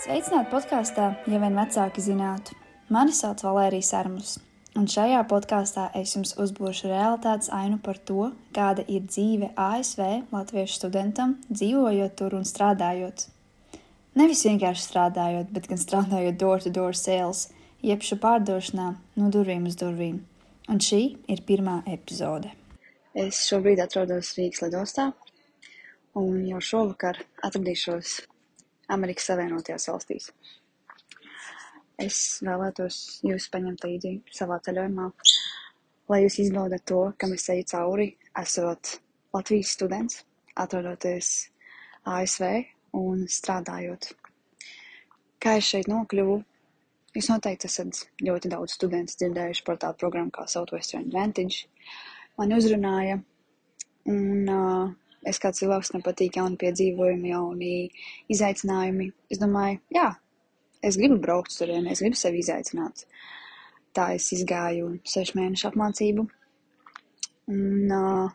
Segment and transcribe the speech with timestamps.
[0.00, 2.54] Sveicināti podkāstā, ja vien vecāki zinātu.
[2.88, 4.30] Mani sauc Valērija Sārmus,
[4.72, 10.00] un šajā podkāstā es jums uzbūšu realitātes ainu par to, kāda ir dzīve ASV
[10.32, 13.26] latviešu studentam, dzīvojot tur un strādājot.
[14.16, 17.50] Nevis vienkārši strādājot, bet gan strādājot door-to-door sales,
[17.84, 18.88] jeb šo pārdošanā
[19.20, 20.16] no durvīm uz durvīm.
[20.72, 22.54] Un šī ir pirmā epizode.
[23.12, 25.10] Es šobrīd atrodos Rīgas lidostā,
[26.16, 28.22] un jau šovakar atradīšos
[28.96, 30.30] Amerikas Savienotajās valstīs.
[32.00, 32.96] Es vēlētos
[33.28, 35.10] jūs paņemt līdzi savā ceļojumā,
[36.10, 38.08] lai jūs izbaudat to, kam es eju cauri,
[38.40, 38.96] esot
[39.36, 40.22] Latvijas students,
[40.56, 41.50] atrodoties
[42.08, 42.46] ASV
[42.96, 44.10] un strādājot.
[45.40, 46.40] Kā es šeit nokļuvu?
[47.16, 51.66] Jūs noteikti esat ļoti daudz studentus dzirdējuši par tādu programmu kā Southwestern Advantage.
[52.38, 53.16] Man uzrunāja,
[54.08, 54.92] un uh,
[55.26, 57.72] es kā cilvēks, man patīk jauni piedzīvojumi, jauni
[58.32, 59.10] izaicinājumi.
[59.32, 60.08] Es domāju, jā,
[60.86, 63.04] es gribu braukt turien, es gribu sevi izaicināt.
[63.96, 66.26] Tā es izgāju sešu mēnešu apmācību.
[67.50, 68.30] Un uh,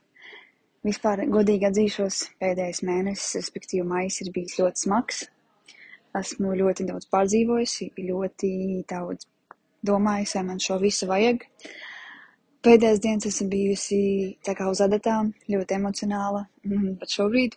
[0.86, 5.24] vispār godīgi atzīšos, pēdējais mēnesis, respektīvi maijs, ir bijis ļoti smags.
[6.16, 8.52] Esmu ļoti daudz pārdzīvojusi, ļoti
[8.88, 9.28] daudz
[9.86, 11.44] domājusi, vai man šo visu vajag.
[11.44, 11.85] Uh,
[12.66, 13.98] Pēdējās dienas esmu bijusi
[14.42, 17.54] tā kā uz adatām, ļoti emocionāla, un pat šobrīd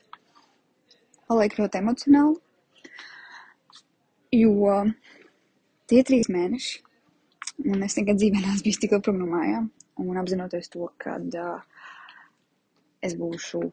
[1.30, 2.34] paliek ļoti emocionāla,
[4.36, 4.74] jo
[5.88, 6.74] tie trīs mēneši,
[7.72, 9.70] un es nekad dzīvē neesmu bijis tik ilgi no mājām,
[10.04, 11.64] un apzinoties to, kad uh,
[13.00, 13.64] es būšu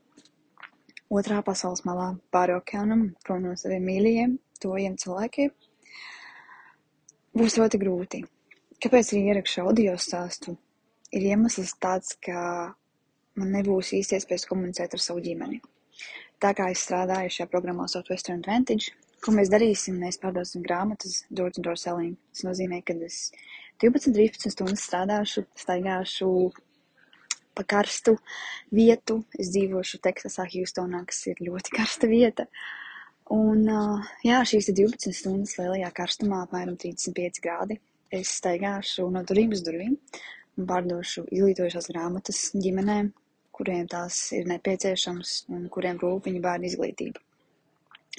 [1.19, 5.52] otrā pasaules malā pāri okeānam, prom no saviem mīļajiem, tojiem cilvēkiem,
[7.36, 8.23] būs ļoti grūti.
[8.80, 10.56] Kāpēc arī ierakšu audio stāstu?
[11.16, 12.73] Ir iemesls tāds, ka
[13.39, 15.61] man nebūs īsti iespējas komunicēt ar savu ģimeni.
[16.44, 18.91] Tā kā es strādāju šajā programmā Southwestern Advantage,
[19.23, 22.17] ko mēs darīsim, mēs pārdosim grāmatas door to door selling.
[22.35, 23.29] Tas nozīmē, ka es
[23.84, 26.29] 12-13 stundas strādāšu, staigāšu
[27.56, 28.18] pa karstu
[28.75, 29.22] vietu.
[29.39, 32.50] Es dzīvošu Teksasā, Houstonā, kas ir ļoti karsta vieta.
[33.34, 33.63] Un,
[34.22, 37.79] jā, šīs 12 stundas lielajā karstumā, apmēram 35 grādi,
[38.13, 39.95] es staigāšu no durvīm uz durvīm
[40.55, 43.11] pārdošu izglītojušās grāmatas ģimenēm,
[43.55, 47.21] kuriem tās ir nepieciešams un kuriem rūp viņa bērnu izglītība.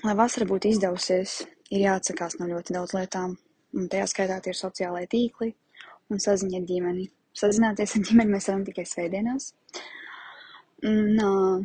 [0.05, 1.39] Lai vasara būtu izdevusies,
[1.73, 3.37] ir jāatsakās no ļoti daudz lietām,
[3.77, 5.55] un tajā skaitā tie ir sociālai tīkli
[6.13, 7.07] un saziņa ar ģimeni.
[7.37, 9.51] Sazināties ar ģimeni mēs varam tikai svētdienās.
[10.85, 11.65] Un, uh,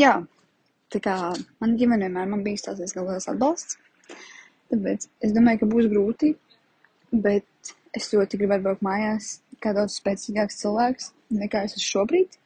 [0.00, 0.14] jā,
[0.92, 1.16] tā kā
[1.60, 3.76] man ģimene vienmēr man bijis tās galvenais atbalsts,
[4.72, 6.32] tāpēc es domāju, ka būs grūti,
[7.12, 12.36] bet es ļoti gribētu braukt mājās, kā daudz spēcīgāks cilvēks nekā es esmu šobrīd.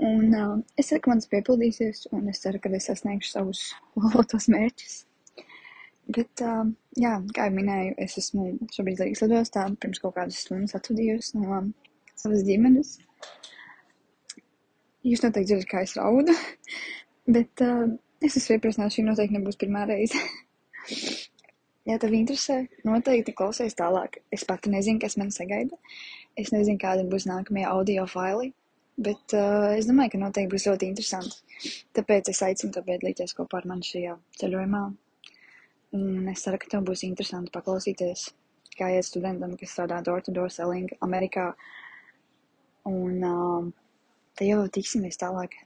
[0.00, 3.62] Un uh, es ceru, ka mans piepildīsies, un es ceru, ka es sasniegšu savus
[4.00, 4.96] lolotos mērķus.
[6.10, 6.64] Bet, uh,
[6.98, 11.52] jā, kā jau minēju, es esmu šobrīd Rīgas lidostā, pirms kaut kādas stundas atvadījos no
[11.58, 11.72] um,
[12.18, 12.96] savas ģimenes.
[15.06, 16.34] Jūs noteikti dzirdat, kā es raudu,
[17.36, 17.84] bet uh,
[18.24, 20.24] es esmu iepriecināts, šī noteikti nebūs pirmā reize.
[21.88, 24.18] Ja tev interesē, noteikti klausies tālāk.
[24.30, 25.78] Es pati nezinu, kas man sagaida.
[26.38, 28.52] Es nezinu, kādi būs nākamie audio faili,
[29.00, 31.40] bet uh, es domāju, ka noteikti būs ļoti interesanti.
[31.96, 34.82] Tāpēc es aicinu tev piedalīties kopā ar mani šajā ceļojumā.
[35.98, 38.28] Un es ceru, ka tev būs interesanti paklausīties,
[38.78, 41.50] kā iet studentam, kas strādā door-to-door selling Amerikā.
[42.88, 43.66] Un uh,
[44.38, 45.58] te jau tiksimies tālāk.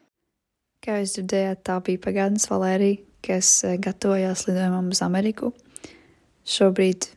[0.84, 5.52] Kā jūs dzirdējāt, tā bija pagātnes Valērija, kas uh, gatavojās lidojumam uz Ameriku.
[6.44, 7.10] Šobrīd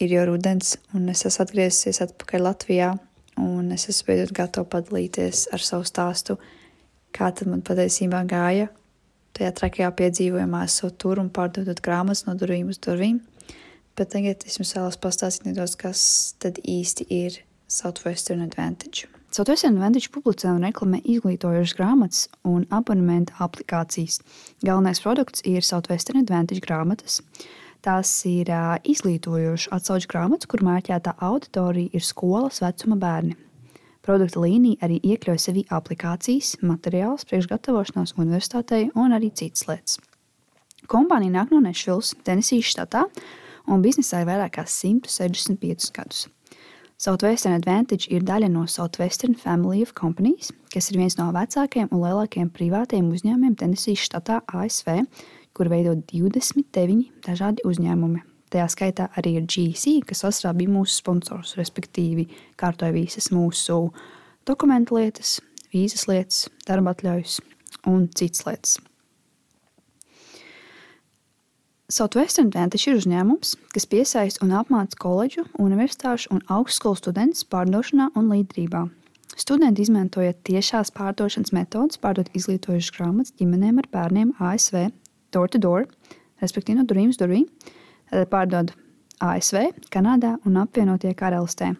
[0.00, 2.90] ir jau rudens, un es esmu atgriezies atpakaļ Latvijā,
[3.40, 6.38] un es esmu beidzot gatava padalīties ar savu stāstu,
[7.16, 8.68] kā tad man patiesībā gāja.
[9.36, 13.18] Tajā trakajā piedzīvojumā esot tur un pārdodot grāmatas no durvīm uz durvīm,
[13.96, 16.00] bet tagad es jums vēlos pastāstīt nedaudz, kas
[16.40, 19.10] tad īsti ir Southwestern Advantage.
[19.36, 24.22] Southwestern Advantage publicē un reklamē izglītojošas grāmatas un abonementa aplikācijas.
[24.64, 27.20] Galvenais produkts ir Southwestern Advantage grāmatas.
[27.84, 28.50] Tās ir
[28.86, 33.36] izglītojošas atsauču grāmatas, kur mērķētā auditorija ir skolas vecuma bērni.
[34.06, 39.98] Produkta līnija arī iekļauj sevi aplikācijas, materiālus, priekšgatavošanās universitātei un arī citas lietas.
[40.86, 43.02] Kompānija nāk no Nešvilas, Tenisijas štatā,
[43.66, 46.26] un biznesā ir vairāk kā 165 gadus.
[47.02, 52.00] Southwestern Advantage ir daļa no Southwestern Family of Companies, kas ir viens no vecākajiem un
[52.06, 55.02] lielākajiem privātajiem uzņēmumiem Tenisijas štatā ASV,
[55.56, 58.22] kur veido 29 dažādi uzņēmumi.
[58.52, 62.28] Tajā skaitā arī ir GC, kas vasarā bija mūsu sponsors, respektīvi
[62.60, 63.88] kārtoja visas mūsu
[64.46, 65.40] dokumentu lietas,
[65.72, 67.40] vīzas lietas, darba atļaujas
[67.90, 68.76] un citas lietas.
[71.86, 78.30] Southwestern Advantage ir uzņēmums, kas piesaista un apmāca koledžu, universitāšu un augstskolu studentus pārdošanā un
[78.32, 78.80] līderībā.
[79.38, 84.88] Studenti izmantojot tiešās pārdošanas metodes, pārdot izglītojušas grāmatas ģimenēm ar bērniem ASV,
[85.34, 85.86] door to door,
[86.42, 87.46] respektīvi no durvīm uz durvīm,
[88.30, 88.72] pārdod
[89.24, 91.72] ASV, Kanādā un apvienotie karalistē.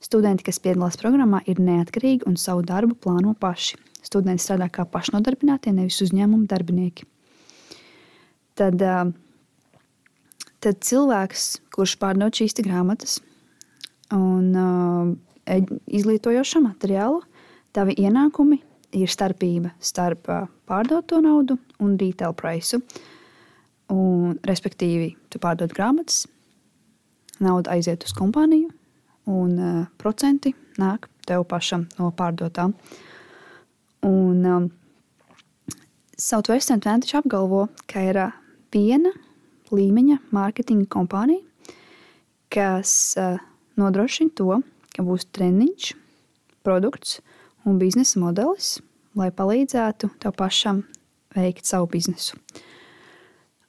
[0.00, 3.76] Studenti, kas piedalās programmā, ir neatkarīgi un savu darbu plāno paši.
[4.00, 7.04] Studenti strādā kā pašnodarbinātie, nevis uzņēmuma darbinieki.
[8.56, 9.10] Tad uh,
[10.60, 13.18] tad cilvēks, kurš pārdod šīs grāmatas
[14.14, 15.12] un uh,
[15.88, 17.22] izglītojošo materiālu,
[17.74, 18.60] tavi ienākumi
[18.96, 20.28] ir starpība starp
[20.68, 22.78] pārdoto naudu un retail price.
[23.90, 26.24] Un, respektīvi, tu pārdod grāmatas,
[27.42, 28.70] nauda aiziet uz kompāniju,
[29.30, 32.76] un uh, procenti nāk tev pašam no pārdotām.
[34.06, 34.68] Un um,
[36.14, 38.36] Southwestern Advantage apgalvo, ka ir uh,
[38.70, 39.10] viena
[39.74, 41.42] līmeņa mārketinga kompānija,
[42.50, 43.42] kas uh,
[43.80, 44.60] nodrošina to,
[44.94, 45.92] ka būs treniņš,
[46.66, 47.18] produkts
[47.68, 48.78] un biznesa modelis,
[49.18, 50.84] lai palīdzētu tev pašam
[51.36, 52.38] veikt savu biznesu.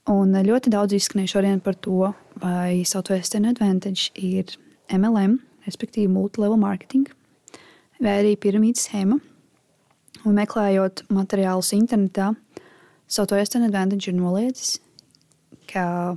[0.10, 2.12] Un ļoti daudz izskanēja šodien par to,
[2.42, 4.50] vai Southwestern Advantage ir
[4.92, 7.10] MLM, respektīvi multilevel marketing,
[8.02, 9.20] vai arī piramīdas schēma.
[10.26, 12.32] Un meklējot materiālus internetā,
[13.12, 14.80] Southwestern Advantage ir noliedzis,
[15.70, 16.16] ka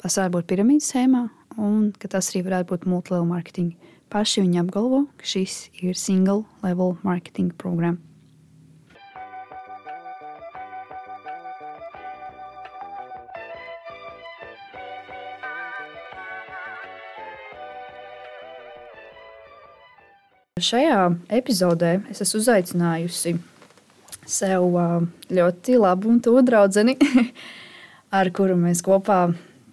[0.00, 1.26] tas varētu būt piramīdas schēmā
[1.60, 3.74] un ka tas arī varētu būt multilevel marketing.
[4.14, 7.98] Paši viņi apgalvo, ka šis ir single level marketing programma.
[20.62, 23.34] Šajā epizodē es esmu uzaicinājusi
[24.30, 24.78] sev
[25.26, 26.94] ļoti labu un to draugu
[28.22, 29.24] ar kuru mēs kopā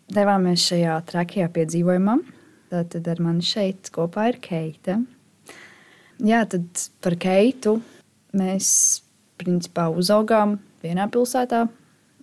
[0.10, 2.24] devāmies šajā trakajā piedzīvojumā.
[2.72, 5.02] Tad ar mani šeit kopā ir Keita.
[6.24, 7.80] Jā, tad par Keitu
[8.38, 8.70] mēs
[9.42, 11.66] principā uzaugām vienā pilsētā,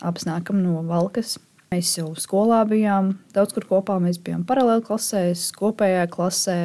[0.00, 1.36] abas nākam no Valkas.
[1.74, 3.98] Mēs jau skolā bijām, daudz kur kopā.
[4.00, 6.58] Mēs bijām paralēli klasēs, kopējā klasē.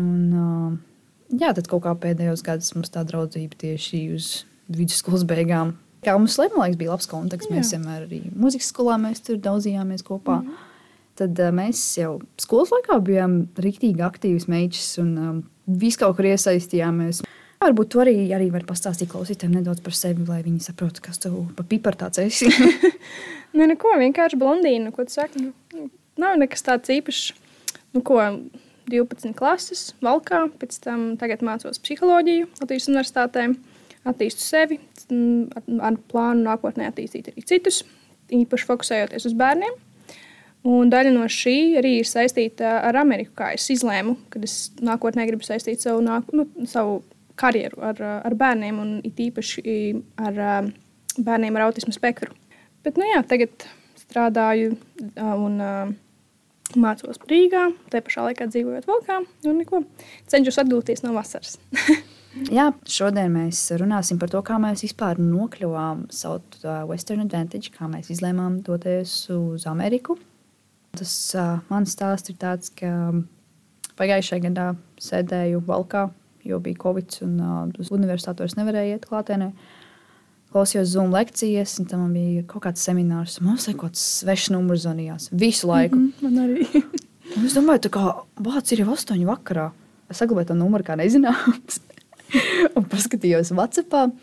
[0.00, 0.80] Un,
[1.28, 4.30] jā, tad kaut kā pēdējos gados mums tā draudzība tieši uz
[4.72, 7.48] vidusskolas beigām Kā mums liekas, bija labs kontakts.
[7.48, 7.58] Jā.
[7.58, 10.40] Mēs vienmēr arī muzikas skolā mēs tur daudzījāmies kopā.
[10.42, 10.70] Mm -hmm.
[11.18, 16.28] Tad uh, mēs jau skolas laikā bijām rīktīgi aktīvas meitas un um, visu kaut kur
[16.32, 17.22] iesaistījāmies.
[17.64, 21.38] Varbūt tu arī, arī vari pastāstīt klausītājiem nedaudz par sevi, lai viņi saprotu, kas tev
[21.56, 22.50] pa piparu tāds esi.
[23.56, 25.46] nu, neko, vienkārši blondīna, ko tu saki.
[25.72, 25.88] Nu,
[26.20, 27.30] nav nekas tāds īpašs.
[27.94, 28.18] Nu, ko,
[28.90, 33.46] 12 klases, valkā, pēc tam tagad mācos psiholoģiju Latvijas universitātē
[34.04, 34.78] attīstu sevi,
[35.80, 37.82] ar plānu nākotnē attīstīt arī citus,
[38.34, 39.78] īpaši fokusējoties uz bērniem.
[40.64, 45.26] Un daļa no šī arī ir saistīta ar Ameriku, kā es izlēmu, kad es nākotnē
[45.28, 47.02] gribu saistīt savu, nāk, nu, savu
[47.36, 49.76] karjeru ar, ar bērniem, un it īpaši
[50.24, 50.40] ar
[51.18, 52.32] bērniem ar autismu spektru.
[52.84, 53.66] Bet, nu jā, tagad
[54.00, 54.78] strādāju
[55.20, 55.60] un
[56.80, 59.20] mācos Rīgā, te pašā laikā dzīvojot Valkā,
[60.32, 61.58] cenšos atgūties no vasaras.
[62.50, 67.86] Jā, šodien mēs runāsim par to, kā mēs vispār nokļuvām South uh, Western Advantage, kā
[67.86, 70.16] mēs izlēmām doties uz Ameriku.
[70.98, 72.90] Tas uh, mans stāsts ir tāds, ka
[73.98, 74.66] pagājušajā gadā
[75.02, 76.08] sēdēju valkā,
[76.44, 79.52] jo bija Covid un uh, uz universitāti vairs nevarēja iet klātienē.
[80.54, 83.40] Klausījos Zoom lekcijas, un tam bija kaut kāds seminārs.
[83.42, 85.98] Man liekas, ka kāds svešs numurs zvanījās visu laiku.
[85.98, 86.84] Mm -hmm, man arī.
[87.46, 88.04] es domāju, ka
[88.38, 89.72] vārds ir jau astoņi vakarā.
[90.10, 91.80] Es saglabāju to numuru kā nezināms.
[92.76, 94.14] un paskatījos WhatsApp.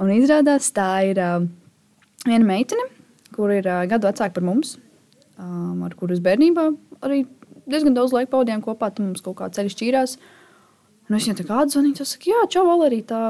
[0.00, 1.42] Un izrādās, tā ir uh,
[2.24, 2.86] viena meitene,
[3.34, 4.78] kur ir uh, gadu vecāka par mums,
[5.40, 6.68] um, ar kuras bērnībā
[7.06, 7.24] arī
[7.70, 8.90] diezgan daudz laika pavadījām kopā.
[8.92, 10.16] Tad mums kaut kā ceļš šķīrās.
[11.08, 13.20] Un es viņai tā kā atzvanīju, tas saka, jā, čau, Valerija,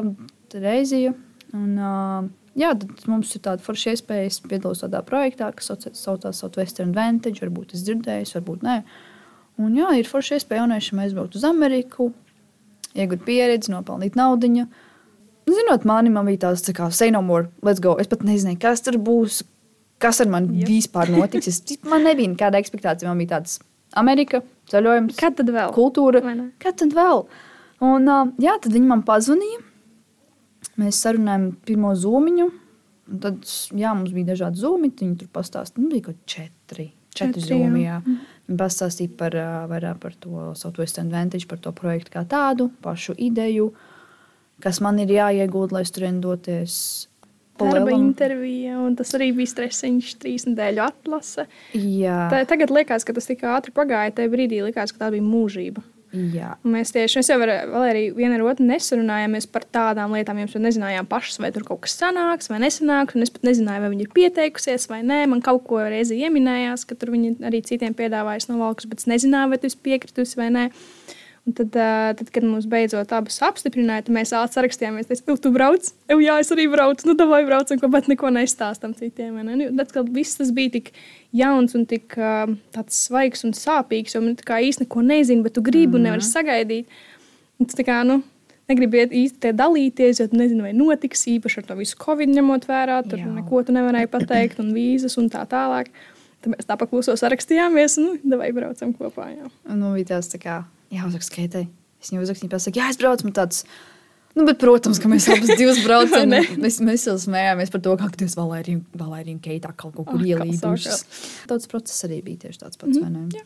[0.52, 1.14] tā reizija.
[1.56, 2.26] Un, uh,
[2.58, 7.40] jā, tad mums ir tāda forša iespēja, es piedalos tādā projektā, kas saucās Southwestern Advantage.
[7.44, 8.76] Varbūt es dzirdēju, varbūt nē.
[9.60, 12.10] Un jā, ir forša iespēja jauniešiem aizbraukt uz Ameriku,
[12.96, 14.50] iegūt pieredzi, nopelnīt naudu.
[15.50, 17.96] Zinot, mani man bija tāds, tā kā, say no more, let's go.
[17.98, 19.40] Es pat nezināju, kas tur būs,
[20.00, 20.70] kas ar mani yep.
[20.70, 21.50] vispār notiks.
[21.50, 23.08] Es, man nebija nekāda expectācija.
[23.10, 23.58] Man bija tāds
[23.98, 25.72] Amerika, ceļojums, kad tad vēl?
[25.74, 26.22] Kultūra.
[26.62, 27.24] Kad tad vēl?
[27.84, 29.62] Un, uh, jā, tad viņi man pazvanīja.
[30.80, 32.48] Mēs sarunājām pirmo zūmiņu.
[33.20, 33.42] Tad
[33.74, 34.92] jā, mums bija dažādi zūmi.
[35.00, 36.90] Viņi tur pastāstīja, nu, bija kaut četri.
[37.16, 37.82] Četri zūmi.
[37.82, 37.98] Jā.
[38.04, 38.20] Mm.
[38.50, 39.36] Viņa pastāstīja par,
[39.70, 43.72] vairāk par to Southwestern Advantage, par to projektu kā tādu, pašu ideju,
[44.62, 47.09] kas man ir jāiegūt, lai tur doties.
[47.60, 51.46] Darba intervija, un tas arī bija stresiņš, trīs nedēļu atlase.
[51.76, 54.16] Jā, Tā, tagad liekas, ka tas tik ātri pagāja.
[54.16, 55.82] Tajā brīdī likās, ka tā bija mūžība.
[56.10, 56.56] jā.
[56.66, 61.06] Mēs tieši mēs jau ar Valēriju vienu ar otru nesarunājāmies par tādām lietām, mēs nezinājām
[61.06, 63.14] pašas, vai tur kaut kas sanāks vai nesanāks.
[63.14, 65.20] Es pat nezināju, vai viņa ir pieteikusies vai nē.
[65.30, 69.06] Man kaut ko reizi ieminējās, ka tur viņa arī citiem piedāvājas no valkas, bet es
[69.06, 70.64] nezināju, vai tu esi piekritusi vai nē.
[71.48, 75.08] Un tad, tad, kad mums beidzot abas apstiprināja, tad mēs ātri sarakstījāmies.
[75.08, 78.28] Es teicu, tu brauc, Ew, jā, es arī braucu, nu, vai braucam, ko, bet neko
[78.34, 79.38] nestāstam citiem.
[79.40, 79.56] ne?
[79.56, 80.92] Nu, Tad, kad viss tas bija tik
[81.32, 85.64] jauns un tik tāds svaigs un sāpīgs, jo man kā īsti neko nezinu, bet tu
[85.64, 86.92] gribi un nevari sagaidīt.
[87.58, 88.20] Un tas tā kā, nu,
[88.70, 89.04] negribu
[89.40, 93.00] tie dalīties, jo tu nezini, vai notiks īpaši ar to visu covid ņemot vērā.
[93.08, 93.30] Tur Jā.
[93.40, 95.90] Neko tu nevarēji pateikt, un vīzas un tā tālāk.
[96.40, 99.28] Tad mēs tā pakluso sarakstījāmies, un nu, vai braucam kopā.
[99.34, 99.50] Jā.
[99.74, 101.68] Nu, bija tāds, tā kā, jā, uzrakst skaitai.
[102.00, 103.64] Es viņai uzrakstīju, pasaka, jā, es braucu, man tāds.
[104.38, 105.80] Nu, bet, protams, ka mēs abas divas
[106.30, 106.40] ne?
[106.62, 111.02] mēs, mēs jau smējāmies par to, kā tas Valērija un Keita kaut kur kā ielīdušas.
[111.50, 113.26] Tāds process arī bija tieši tāds pats, vai ne?
[113.34, 113.42] Jā.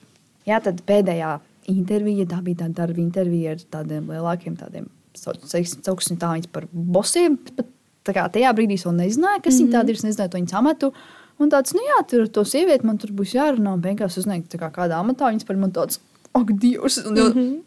[0.53, 1.33] jā, tad pēdējā
[1.73, 7.41] intervija, tā bija tāda darba intervija ar tādiem lielākiem tādiem, sauksim tā viņus par bosiem.
[7.57, 7.73] Bet,
[8.05, 9.65] tā kā tajā brīdī es vēl nezināju, kas mm -hmm.
[9.65, 10.93] viņi tādi ir, es nezināju to viņas amatu.
[11.41, 14.71] Un tāds, nu jā, tur to sievieti man tur būs jārunā, un beigās uzniegt, kā
[14.71, 15.99] kādā amatā viņas par mani tāds,
[16.35, 16.99] ak, Dievs!
[17.05, 17.63] Un, mm -hmm.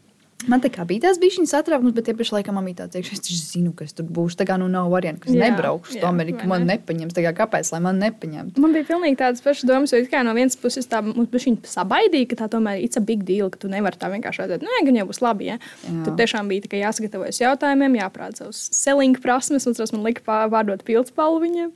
[0.45, 3.15] Man tā kā bija tas bija šis satraukums, bet tieši laikam man bija tāds, ka
[3.17, 4.35] es zinu, kas tur būs.
[4.37, 6.75] Tā kā nu nav variantu, ka es Jā, nebraukšu uz Ameriku, man ne?
[6.75, 7.15] nepaņems.
[7.17, 8.61] Tā kā kāpēc, lai man nepaņemtu?
[8.61, 12.29] Man bija pilnīgi tādas pašas domas, jo kā no vienas puses tā mums bija sabaidīja,
[12.29, 15.07] ka tā tomēr ir big deal, ka tu nevari tā vienkārši redzēt, nu, gan jau
[15.09, 15.49] būs labi.
[15.49, 15.57] Ja?
[15.87, 16.03] Jā.
[16.05, 20.85] Tur tiešām bija tikai jāsagatavojas jautājumiem, jāprāta savus selling prasmes, un tas man lika pārdot
[20.85, 21.73] pildspalvu viņiem.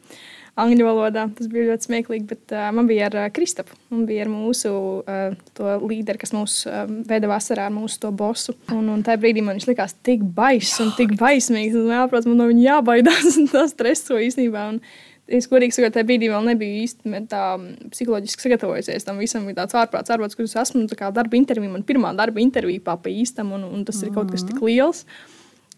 [0.60, 3.78] Angļu valodā tas bija ļoti smieklīgi, bet uh, man bija ar uh, Kristapu.
[3.94, 8.58] Man bija ar mūsu uh, līderi, kas mūs uh, veda vasarā ar mūsu bosu.
[8.76, 11.78] Un, un tajā brīdī man viņš likās tik baiss un tik baismīgs.
[11.80, 14.68] Un, jāprāt, man no viņa jābaidās un tā streso īstenībā.
[14.74, 14.84] Un,
[15.32, 19.46] Es godīgi sakot, tajā brīdī vēl nebiju īsti tā mm, psiholoģiski sagatavojusies tam visam.
[19.48, 20.82] Bija tāds ārprāts, ārprāts, kurš esmu.
[20.92, 24.44] Darba intervija, man pirmā darba intervija pa pa īstam, un, un tas ir kaut kas
[24.50, 25.06] tik liels.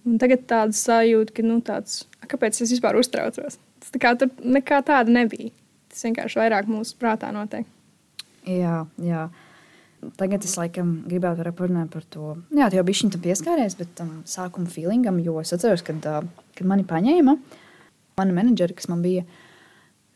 [0.09, 3.59] Un tagad tāds sajūta, ka, nu, tāds, "A, kāpēc es vispār uztraucos?
[3.93, 5.53] Tā kā tur nekā tāda nebija.
[5.93, 7.67] Tas vienkārši vairāk mūsu prātā notiek.
[8.50, 9.27] Jā, jā.
[10.19, 12.33] Tagad es laikam gribētu parunāt par to.
[12.51, 16.23] Jā, jau biji tam pieskāries, bet tam sākuma feelingam, jo es atceros, kad, ā,
[16.57, 17.38] kad mani paņēma,
[18.19, 19.23] mana menedžera, kas man bija,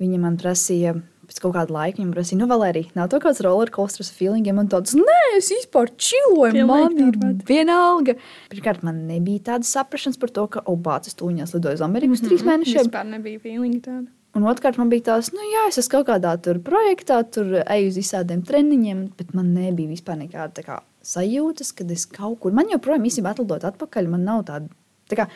[0.02, 0.98] viņa man prasīja.
[1.28, 4.56] Pēc kaut kāda laika viņa prasīja, nu, Valērija, nav to kāds roller coasters feelingiem.
[4.56, 7.18] Man tāds, nē, es vispār čiloju, man ir
[7.50, 8.16] vienalga.
[8.54, 12.48] Pirmkārt, man nebija tādas saprašanas par to, ka Obācis tūņās lidoja uz Ameriku uz trīs
[12.48, 12.88] mēnešiem.
[12.88, 14.08] Vispār nebija feelingi tāda.
[14.38, 17.90] Un otrkārt, man bija tāds, nu, jā, es esmu kaut kādā tur projektā, tur eju
[17.90, 22.70] uz visādiem treniņiem, bet man nebija vispār nekāda kā, sajūtas, kad es kaut kur, man
[22.70, 24.70] joprojām īstenībā atlidot atpakaļ, man nav tāda,
[25.10, 25.28] tā kā,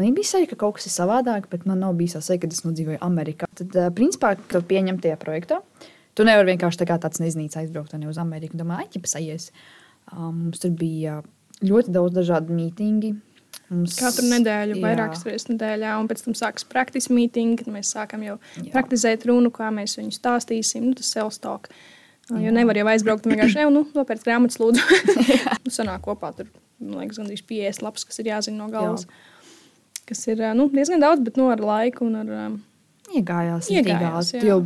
[0.00, 2.64] man bija sajūta, ka kaut kas ir savādāk, bet man nav bijis sajūta, ka es
[2.66, 3.48] nodzīvoju Amerikā.
[3.60, 5.60] Tad, principā, kad pieņem tajā projektā,
[6.16, 9.50] tu nevari vienkārši tā kā tāds nezinīts aizbraukt ne uz Ameriku, domā, aķi, pasaies.
[10.10, 11.20] Um, mums tur bija
[11.62, 13.14] ļoti daudz dažādu mītingi.
[13.70, 14.82] Mums, Katru nedēļu, Jā.
[14.82, 18.72] vairākas reizes nedēļā, un pēc tam sākas praktiskais mītings, kad mēs sākam jau Jā.
[18.74, 20.88] praktizēt runu, kā mēs viņu stāstīsim.
[20.90, 21.70] Nu, tas self-talk.
[22.30, 22.54] Jo Jā.
[22.54, 24.82] nevar jau aizbraukt vienkārši, "Ew, nu, nopērkt grāmatas, lūdzu.
[25.66, 29.06] nu, sanāk kopā tur, man liekas, gandrīz 50 lapas, kas ir jāzina no galvas.
[30.10, 32.32] Kas ir nu, diezgan daudz, bet nu, ar laiku un ar.
[33.10, 34.40] Iegājās, Iegājās, jā.
[34.46, 34.56] Jo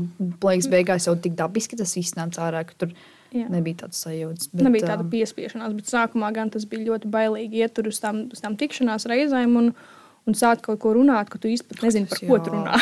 [0.41, 2.91] plakāts beigās jau tik dabiski tas viss nāca ārā, ka tur
[3.35, 3.49] Jā.
[3.51, 4.51] nebija tāds sajūta.
[4.53, 8.45] Bet, Nebija tāda piespiešanās, bet sākumā gan tas bija ļoti bailīgi iet uz tām, uz
[8.45, 9.73] tām tikšanās reizēm un,
[10.25, 12.78] un sākt kaut ko runāt, ka tu īstenībā nezini, par ko tu runā.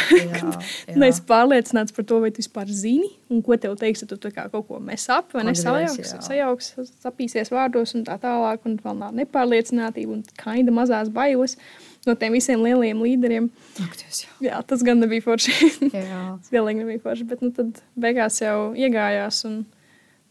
[1.02, 4.68] Neesi pārliecināts par to, vai tu vispār zini, un ko tev teiks, ja tu kaut
[4.68, 6.20] ko mesap vai Pagriez, nesajauks, jā.
[6.28, 11.58] sajauks, sapīsies vārdos un tā tālāk, un vēl nav nepārliecinātība un kaida mazās bailes
[12.06, 13.50] no tiem visiem lielajiem līderiem.
[13.84, 14.32] Akties, jā.
[14.49, 15.54] Jā, tas gan nebija forši.
[15.92, 16.22] Jā.
[16.42, 19.44] Tas galīgi nebija forši, bet nu, tad beigās jau iegājās.
[19.49, 19.62] Un,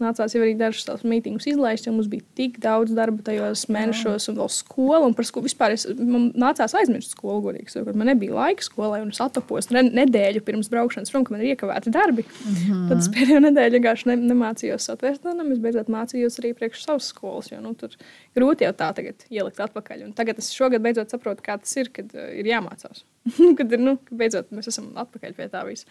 [0.02, 4.28] Nācās jau arī dažus tādus mītīņus izlaist, jo mums bija tik daudz darba tajos mēnešos,
[4.32, 5.02] un vēl skola.
[5.06, 7.98] Un par skolu vispār es, man nācās aizmirst skolu, godīgi sakot.
[8.00, 11.54] Man nebija laika skolai, un es atopos ne, nedēļu pirms braukšanas prom, kad man ir
[11.54, 12.26] iekavēti darbi.
[12.26, 12.90] Mm -hmm.
[12.90, 17.12] Tad es pēdējo nedēļu vienkārši ne, nemācījos satvērt, un es beidzot mācījos arī priekš savas
[17.14, 17.96] skolas, jo nu, tur
[18.38, 20.06] grūti jau tā tagad ielikt atpakaļ.
[20.10, 23.06] Un tagad es šogad beidzot saprotu, kā tas ir, kad uh, ir jāmācās.
[23.60, 25.86] kad ir, nu, beidzot mēs esam atpakaļ pie tā visa.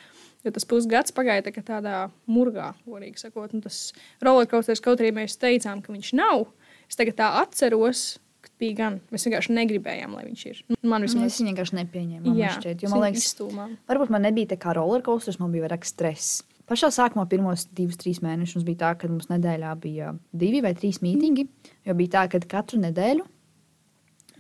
[0.44, 1.98] Jo tas pusgads pagāja tā tādā
[2.30, 3.54] murgā, godīgi sakot.
[3.56, 3.90] Un tas
[4.24, 6.48] rollercoasters, kaut arī mēs teicām, ka viņš nav,
[6.90, 8.18] es tagad tā atceros,
[8.60, 9.00] bija gan.
[9.12, 10.62] Mēs vienkārši negribējām, lai viņš ir.
[10.72, 12.24] Nu, Man vismaz viņu vienkārši nepieņēmu.
[12.28, 13.74] man Jā, šķiet, man liekas, izstūmām.
[13.88, 16.42] varbūt man nebija tā kā rollercoasters, man bija vairāk stress.
[16.70, 21.00] Pašā sākumā, pirmos divus, trīs mēnešus, bija tā, ka mums nedēļā bija divi vai trīs
[21.02, 21.46] mītīņi.
[21.88, 23.24] Jo bija tā, ka katru nedēļu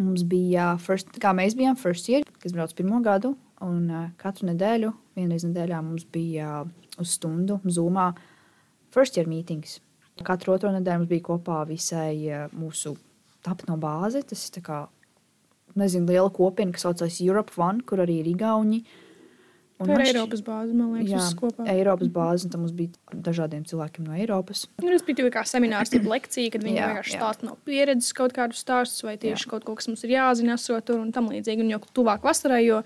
[0.00, 4.48] mums bija, first, kā mēs bijām first year, kas brauc pirmo gadu Un uh, katru
[4.48, 4.88] nedēļu,
[5.18, 6.68] vienreiz nedēļā mums bija uh,
[7.00, 8.06] uz stundu Zoomā
[8.94, 9.78] first year meetings.
[10.24, 12.94] Katru otro nedēļu mums bija kopā visai uh, mūsu
[13.44, 14.22] tapno bāzi.
[14.30, 14.80] Tas ir kā,
[15.76, 18.80] nezinu, liela kopiena, kas saucas Europe One, kur arī ir Igauni.
[19.80, 21.64] Un Tā ir šķi- Eiropas bāze, man liekas, Jā, kopā.
[21.72, 24.66] Eiropas bāze, un tam mums bija dažādiem cilvēkiem no Eiropas.
[24.82, 27.20] Nu, Tas bija kā seminārs, tad lekcija, kad viņi Jā, vienkārši jā.
[27.20, 30.84] stāsta no pieredzes kaut kādus stāstus, vai tieši kaut ko, kas mums ir jāzina, esot
[30.84, 31.64] tur un tam līdzīgi.
[31.64, 32.82] Un jo tuvāk vasarai, jo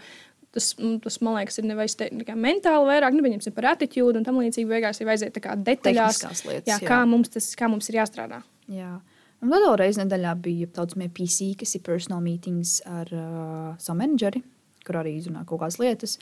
[0.54, 1.96] tas, mm, tas man liekas, ir nevis
[2.38, 4.70] mentāli vairāk, nu, pieņemsim par attitūdu un tam līdzīgi.
[4.70, 6.86] Beigās ir vajadzēja tā kā detaļās, lietas, jā, jā.
[6.86, 8.42] kā, mums tas, kā mums ir jāstrādā.
[8.70, 9.00] Jā.
[9.42, 13.98] Un vēl reizē nedēļā bija tā saucamie PC, kas ir personal meetings ar uh, savu
[13.98, 14.40] menedžeri,
[14.86, 16.18] kur arī izrunā kaut kādas lietas.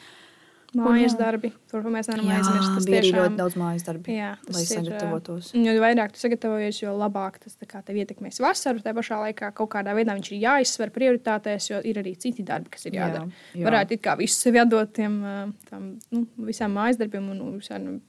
[0.73, 1.19] Mājas jā.
[1.21, 2.71] darbi, to mēs nevaram Jā, aizmirst.
[2.79, 5.51] Tas tiešām ļoti daudz mājas darbi, Jā, lai ir, sagatavotos.
[5.53, 8.81] Un Jo vairāk tu sagatavojies, jo labāk tas tev ietekmēs vasaru.
[8.85, 12.73] Tā pašā laikā kaut kādā veidā viņš ir jāizsver prioritātēs, jo ir arī citi darbi,
[12.73, 13.29] kas ir Jā, jādara.
[13.53, 13.67] jā.
[13.69, 15.21] Varētu it kā visu sevi atdot tiem
[15.69, 18.01] tam, nu, visām mājas darbiem un visām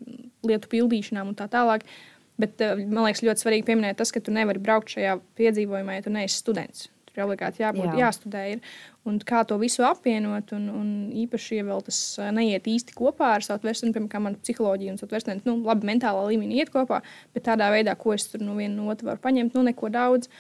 [0.48, 1.84] lietu pildīšanām un tā tālāk.
[2.40, 6.16] Bet man liekas, ļoti svarīgi pieminēt tas, ka tu nevari braukt šajā piedzīvojumā, ja tu
[6.16, 6.88] neesi students.
[7.14, 7.94] Tur ir obligāti jābūt, Jā.
[7.94, 8.08] jā.
[8.08, 8.44] jāstudē.
[8.56, 8.72] Ir.
[9.06, 10.88] Un kā to visu apvienot, un, un
[11.24, 12.00] īpaši, ja vēl tas
[12.34, 16.64] neiet īsti kopā ar veselību, piemēram, kā man psiholoģija un veselība, nu, labi, mentālā līmenī
[16.64, 17.04] iet kopā,
[17.36, 20.32] bet tādā veidā, ko es tur no viena no otra varu paņemt, nu, neko daudz.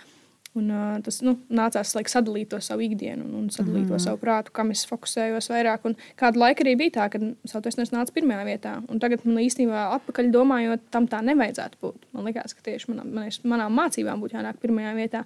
[0.53, 3.89] Un, uh, tas nu, nācās like, sadalīt to savu ikdienu un, un sadalīt mm.
[3.89, 5.87] to savu prātu, kam es fokusējos vairāk.
[5.89, 8.75] Un kādu laiku arī bija tā, ka Sautvests nāca pirmajā vietā.
[8.85, 12.05] Un tagad man īstenībā atpakaļ domājot, tam tā nevajadzētu būt.
[12.13, 15.23] Man liekas, ka tieši manām, manās- manām mācībām būtu jānāk pirmajā vietā.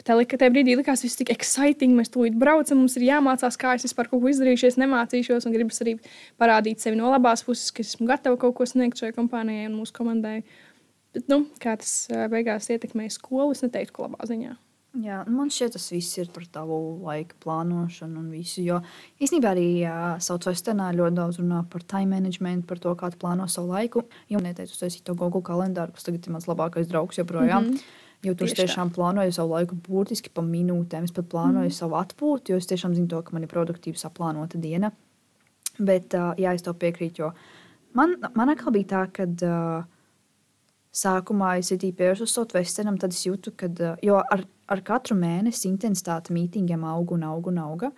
[0.00, 1.92] Bet tā tajā brīdī likās, viss tik exciting.
[1.92, 5.44] Mēs tūlīt braucam, mums ir jāmācās, kā es vispār kaut ko izdarīšu, es nemācīšos.
[5.44, 5.98] Un gribas arī
[6.40, 9.92] parādīt sevi no labās puses, ka esmu gatava kaut ko sniegt šai kompānijai un mūsu
[9.98, 10.38] komandai.
[11.12, 11.92] Bet, nu, kā tas
[12.32, 14.56] beigās ietekmēja skolu, es neteiktu, ka labā ziņā.
[15.04, 18.64] Jā, nu, man šķiet, tas viss ir par tavu laika plānošanu un visu.
[18.64, 18.80] Jo
[19.22, 19.68] īstenībā arī
[20.24, 24.08] Saucamā stenā ļoti daudz runā par time management, par to, kā plāno savu laiku.
[24.32, 27.68] Jo neteicu, tas ir to Google kalendāru, kas tagad ir mans labākais draugs joprojām.
[27.68, 28.08] Mm -hmm.
[28.20, 28.66] Jo tur es Tieši tā.
[28.68, 31.06] tiešām plānoju savu laiku burtiski pa minūtēm.
[31.08, 33.96] Es pat plānoju mm savu atpūtu, jo es tiešām zinu, to, ka man ir produktīva
[33.96, 34.92] saplānota diena.
[35.78, 37.30] Bet, uh, jā, es to piekrītu, jo
[37.96, 39.86] man, man atkal bija tā, ka uh,
[40.92, 43.70] sākumā es arī pievērsos uz Southwesternam, tad es jūtu, ka,
[44.04, 47.92] jo ar, ar katru mēnesi intensitāte mītīņiem auga un auga un auga.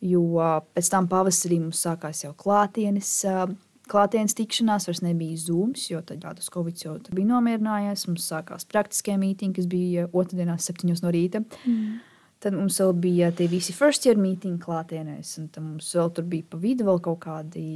[0.00, 3.12] Jo uh, pēc tam pavasarī mums sākās jau klātienes.
[3.28, 3.52] Uh,
[3.90, 8.06] Klātienes tikšanās vairs nebija zūms, jo tad jā, tas Covid jau bija nomierinājies.
[8.08, 11.42] Mums sākās praktiskie mītīņi, kas bija otrdienās, septiņos no rīta.
[11.66, 11.98] Mm.
[12.42, 16.26] Tad mums vēl bija tie visi first year mītīņi klātienēs, un tad mums vēl tur
[16.30, 17.66] bija pa vidu vēl kaut kādi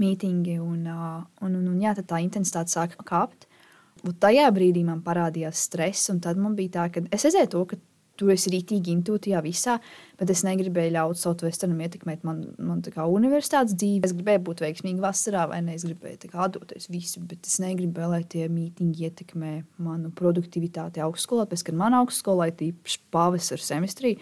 [0.00, 3.46] mītīņi, un, un, un, un jā, tad tā intensitāte sāka kāpt.
[4.06, 7.64] Un tajā brīdī man parādījās stress, un tad man bija tā, ka es redzēju to,
[7.68, 7.78] ka
[8.20, 9.78] tu esi rītīgi intuitīvā visā,
[10.20, 14.04] bet es negribēju ļaut savu vesternam ietekmēt man, man kā universitātes dzīvi.
[14.08, 15.78] Es gribēju būt veiksmīga vasarā, vai ne?
[15.78, 21.48] Es gribēju kā atdoties visu, bet es negribēju, lai tie mītīņi ietekmē manu produktivitāti augstskolā,
[21.50, 24.16] pēc kad man augstskolā ir tīpaši pavasara semestrī.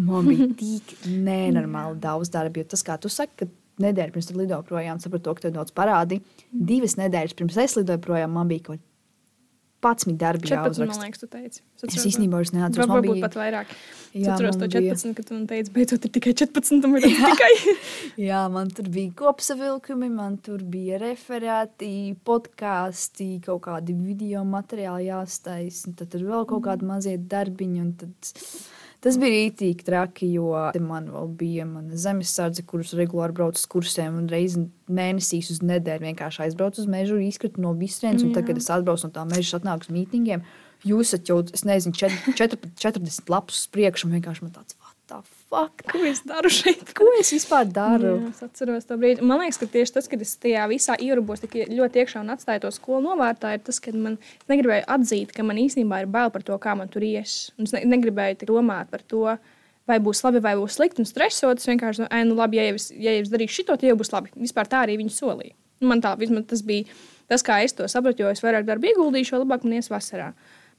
[0.00, 3.50] Man bija tik nenormāli daudz darba, jo tas, kā tu saki,
[3.82, 6.22] nedēļa pirms tam lidoju projām, sapratu, ka tev daudz parādi.
[6.50, 8.84] Divas nedēļas pirms es lidoju projām, man bija kaut
[9.80, 11.60] 11 darbi 14, man liekas, tu teici.
[11.86, 12.88] Es īstenībā vairs neatceros.
[12.88, 13.14] Varbūt man bija...
[13.14, 13.74] bija- pat vairāk.
[14.08, 16.88] Es Jā, atceros man to bija- 14, kad tu man teici, beidzot ir tikai 14,
[16.88, 17.50] un ir tikai.
[18.28, 21.92] Jā, man tur bija kopsavilkumi, man tur bija referāti,
[22.26, 27.80] podkāsti, kaut kādi video materiāli jāstājas, un tad tur vēl kaut kādi mazie darbiņi.
[27.86, 28.32] un Tad...
[29.00, 30.50] Tas bija rītīgi traki, jo
[30.82, 36.08] man vēl bija mana zemesardze, kurus regulāri braucu uz kursiem, un reizē mēnesīs uz nedēļu
[36.08, 39.86] vienkārši aizbraucu uz mežu, izkritumu no visiem, un tagad es atbraucu no tā meža, atnāku
[39.86, 40.42] uz mītingiem.
[40.86, 44.74] Jūs esat jau, es nezinu, čet- četr- 40 lapus uz priekšu, un vienkārši man tāds,
[44.82, 45.37] what the fuck?
[45.48, 46.90] Ko es daru šeit?
[46.96, 48.18] Ko es vispār daru?
[48.18, 49.24] Jā, es atceros to brīdi.
[49.24, 52.66] Man liekas, ka tieši tas, kad es tajā visā ierubos tik ļoti iekšā un atstāju
[52.66, 56.32] to skolu novārtā, ir tas, ka man es negribēju atzīt, ka man īstenībā ir bail
[56.34, 57.38] par to, kā man tur ies.
[57.56, 59.24] Un es ne, negribēju domāt par to,
[59.88, 61.62] vai būs labi, vai būs slikti un stresot.
[61.62, 64.12] Es vienkārši, ai, nu labi, ja jau es, ja es darīšu šito, tad jau būs
[64.12, 64.34] labi.
[64.36, 65.56] Vispār tā arī viņi solīja.
[65.88, 66.84] Man tā, vismaz tas bija
[67.30, 70.32] tas, kā es to sapratu, jo es vairāk darbu ieguldīšu, jo labāk man ies vasarā.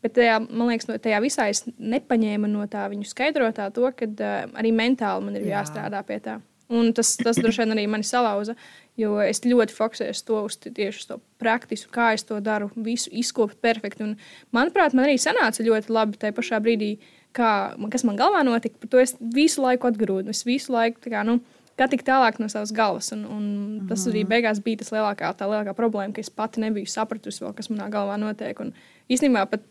[0.03, 4.07] Bet tajā, man liekas, no tajā visā es nepaņēmu no tā viņu skaidrotā to, ka
[4.07, 5.59] uh, arī mentāli man ir Jā.
[5.59, 6.37] jāstrādā pie tā.
[6.69, 8.53] Un tas, tas droši vien arī mani salauza,
[8.99, 13.09] jo es ļoti fokusēju uz to, uz tieši to praktisku, kā es to daru, visu
[13.09, 14.05] izkopt perfekti.
[14.05, 14.11] Un,
[14.53, 16.91] manuprāt, man arī sanāca ļoti labi tajā pašā brīdī,
[17.35, 18.77] kā, kas man galvā notika.
[18.83, 20.29] Par to es visu laiku atgrūdu.
[20.29, 21.39] Es visu laiku tā kā, nu,
[21.79, 23.09] kā tik tālāk no savas galvas.
[23.15, 23.49] Un, un
[23.89, 27.55] tas arī beigās bija tas lielākā, tā lielākā problēma, ka es pati nebiju sapratusi, vēl,
[27.57, 28.61] kas manā galvā notiek.
[28.61, 28.73] Un
[29.09, 29.65] īstenībā pat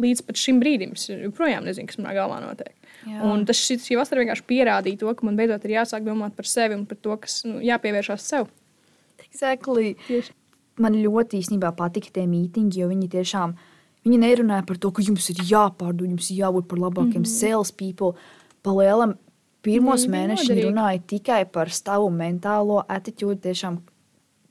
[0.00, 2.74] līdz pat šim brīdim es joprojām nezinu, kas manā galvā notiek.
[3.08, 3.20] Jā.
[3.26, 6.48] Un tas šī, šī vasara vienkārši pierādīja to, ka man beidzot ir jāsāk domāt par
[6.48, 8.50] sevi un par to, kas nu, jāpievēršās sev.
[9.26, 9.94] Exactly.
[10.08, 10.36] Tieši.
[10.80, 13.56] Man ļoti īstenībā patika tie mītīņi, jo viņi tiešām
[14.06, 17.40] viņi nerunāja par to, ka jums ir jāpārdod, jums ir jābūt par labākiem mm -hmm.
[17.40, 18.14] salespeople.
[18.62, 19.16] Palielam,
[19.62, 23.80] pirmos bija mēnešus viņi runāja tikai par savu mentālo attitūdu, tiešām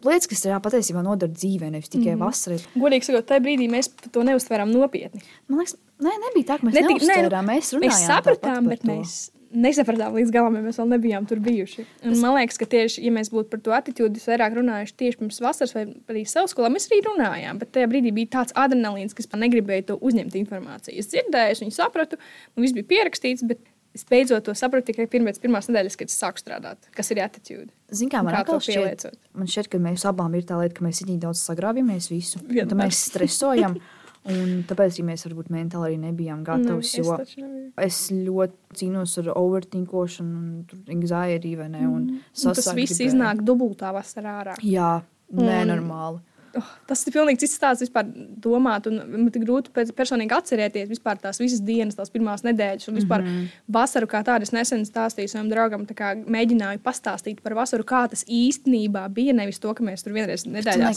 [0.06, 2.26] lietas, kas tajā patiesībā nodara dzīvē, nevis tikai mm -hmm.
[2.26, 2.60] vasarai.
[2.76, 5.22] Godīgi sakot, tajā brīdī mēs to neuztvērām nopietni.
[5.48, 8.68] Man liekas, nē, nebija tā, ka mēs Ne tik- nē, neuztvērām, mēs runājām Mēs sapratām,
[8.70, 8.88] bet to.
[8.92, 11.86] mēs nesapratām līdz galam, ja mēs vēl nebijām tur bijuši.
[12.06, 15.40] Un man liekas, ka tieši, ja mēs būtu par to attitūdu vairāk runājuši tieši pirms
[15.42, 17.58] vasaras vai arī savas skolā, mēs arī runājām.
[17.60, 21.00] Bet tajā brīdī bija tāds adrenalīns, kas man negribēja to uzņemt informāciju.
[21.00, 22.18] Es dzirdēju, es viņu sapratu,
[22.56, 23.46] un viss bija pierakstīts.
[23.48, 23.60] Bet
[23.98, 26.90] Es beidzot to sapratu tikai pirms pirmās nedēļas, kad es sāku strādāt.
[26.94, 27.72] Kas ir attitūda?
[27.90, 31.02] Zini, kā man atkal šķiet, man šķiet, ka mēs abām ir tā lieta, ka mēs
[31.02, 32.42] itī daudz sagrāvjamies visu.
[32.44, 33.80] un Tad mēs stresojam,
[34.36, 36.86] un tāpēc arī mēs varbūt mentāli arī nebijām gatavi.
[37.02, 41.86] Nu, es es ļoti cīnos ar overthinkošanu, un anxiety vai ne.
[41.90, 44.58] Un Un Tas viss iznāk dubultā vasarā ārā.
[44.62, 45.00] Jā,
[45.34, 46.22] nenormāli.
[46.58, 48.08] Oh, tas ir pilnīgi cits stāsts vispār
[48.42, 48.88] domāt.
[48.90, 53.22] un Man ir grūti personīgi atcerēties vispār tās visas dienas, tās pirmās nedēļas un vispār
[53.22, 53.28] mm.
[53.28, 53.64] -hmm.
[53.76, 54.48] vasaru kā tādu.
[54.48, 59.34] Es nesen stāstīju savam draugam, kā mēģināju pastāstīt par vasaru, kā tas īstenībā bija.
[59.34, 60.94] Nevis to, ka mēs tur vienreiz nedēļā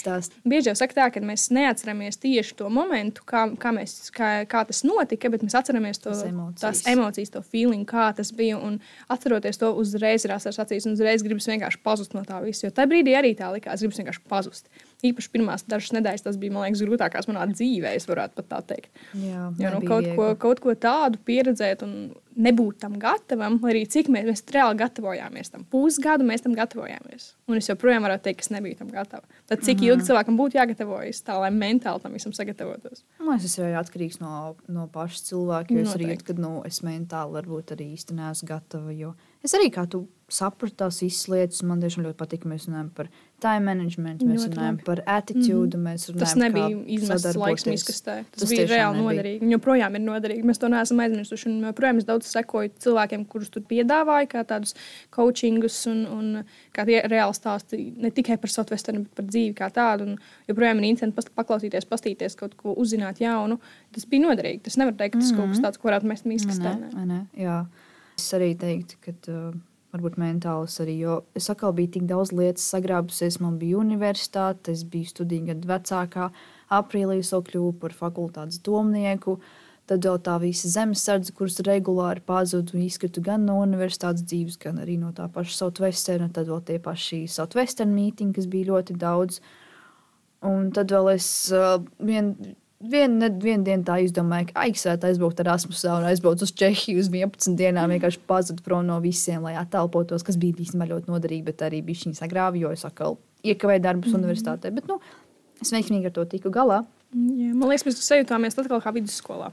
[0.00, 0.36] nepastāst.
[0.48, 4.64] Bieži jau saka, tā, ka mēs neatceramies tieši to momentu, kā, kā, mēs, kā, kā
[4.68, 6.60] tas notika, bet mēs atceramies to, Tas emocijas.
[6.60, 8.58] tās emocijas, to feeling, kā tas bija.
[8.60, 12.66] Un atceroties to, uzreiz ir asars acīs, un uzreiz gribas vienkārši pazust no tā visa.
[12.66, 14.70] Jo tajā brīdī arī tā likās, gribas vienkārši pazust.
[15.04, 18.58] Īpaši pirmās dažas nedēļas tas bija, man liekas, grūtākās manā dzīvē, es varētu pat tā
[18.74, 18.90] teikt.
[19.16, 20.40] Jā, Jo nu, kaut, ko, viegli.
[20.42, 21.94] kaut ko tādu pieredzēt un
[22.40, 25.64] nebūt tam gatavam, arī cik mēs, mēs reāli gatavojāmies tam.
[25.72, 27.30] Pusgadu mēs tam gatavojāmies.
[27.50, 29.24] Un es joprojām varu teikt, ka es nebiju tam gatava.
[29.50, 29.88] Tad cik Mhm.
[29.88, 33.02] ilgi cilvēkam būtu jāgatavojas tā, lai mentāli tam visam sagatavotos?
[33.18, 35.70] Man liekas, tas ir arī atkarīgs no, no paša cilvēka.
[35.74, 36.24] Jo es arī Noteikti.
[36.24, 38.92] jūtu, ka nu, es mentāli varbūt arī īsti neesmu gatava.
[38.96, 42.50] Jo es arī kā tu sapratu tās visas lietas, un man tiešām ļoti patīk, ka
[42.50, 43.08] mēs runājam par
[43.40, 44.84] time management, mēs Ļoti runājam labi.
[44.84, 46.18] par attitude, mm -hmm.
[46.18, 48.24] Tas nebija izmests laiks, miskastē.
[48.30, 49.22] Tas, Tas bija reāli nebija.
[49.22, 49.42] noderīgi.
[49.42, 50.44] Un joprojām ir noderīgi.
[50.44, 51.48] Mēs to neesam aizmirsuši.
[51.48, 54.74] Un joprojām es daudz sekoju cilvēkiem, kurus tur piedāvāju, kā tādus
[55.10, 59.70] coachingus un, un kā tie reāli stāsti ne tikai par Southwestern, bet par dzīvi kā
[59.70, 60.02] tādu.
[60.02, 63.58] Un joprojām ir interesanti paklausīties, pastīties, kaut ko uzzināt jaunu.
[63.92, 64.62] Tas bija noderīgi.
[64.62, 65.40] Tas nevar teikt, ka tas mm -hmm.
[65.40, 66.80] kaut kas tāds, ko varētu mest miskastē.
[66.80, 66.88] Ne?
[66.94, 67.26] Vai ne?
[67.36, 67.66] Jā.
[68.20, 69.54] Es arī teiktu, ka uh,
[69.94, 73.40] varbūt mentāls arī, jo es atkal biju tik daudz lietas sagrābusies.
[73.42, 76.28] Man bija universitāte, es biju studiju gadu vecākā,
[76.80, 79.38] aprīlī vēl kļuvu par fakultātes domnieku.
[79.90, 84.78] Tad jau tā visa zemesardze, kuras regulāri pazuda un izkrita gan no universitātes dzīves, gan
[84.78, 86.30] arī no tā paša Southwestern.
[86.30, 89.40] Tad vēl tie paši Southwestern mītīņi, kas bija ļoti daudz.
[90.46, 91.80] Un tad vēl es uh,
[92.80, 97.02] vien, vien, vienu dienu tā izdomāju, ka aizsēt aizbraukt ar Erasmusā un aizbraukt uz Čehiju
[97.02, 97.92] uz 11 dienām.
[97.92, 102.04] Vienkārši pazudu prom no visiem, lai attēlpotos, kas bija īstenībā ļoti noderīgi, bet arī bija
[102.04, 104.22] šī sagrāva, jo es atkal iekavēju darbus mm.
[104.22, 104.72] universitātē.
[104.76, 105.00] Bet, nu,
[105.60, 106.82] es veiksmīgi ar to tiku galā.
[107.10, 109.50] Jā, man liekas, mēs sajūtāmies atkal kā vidusskolā.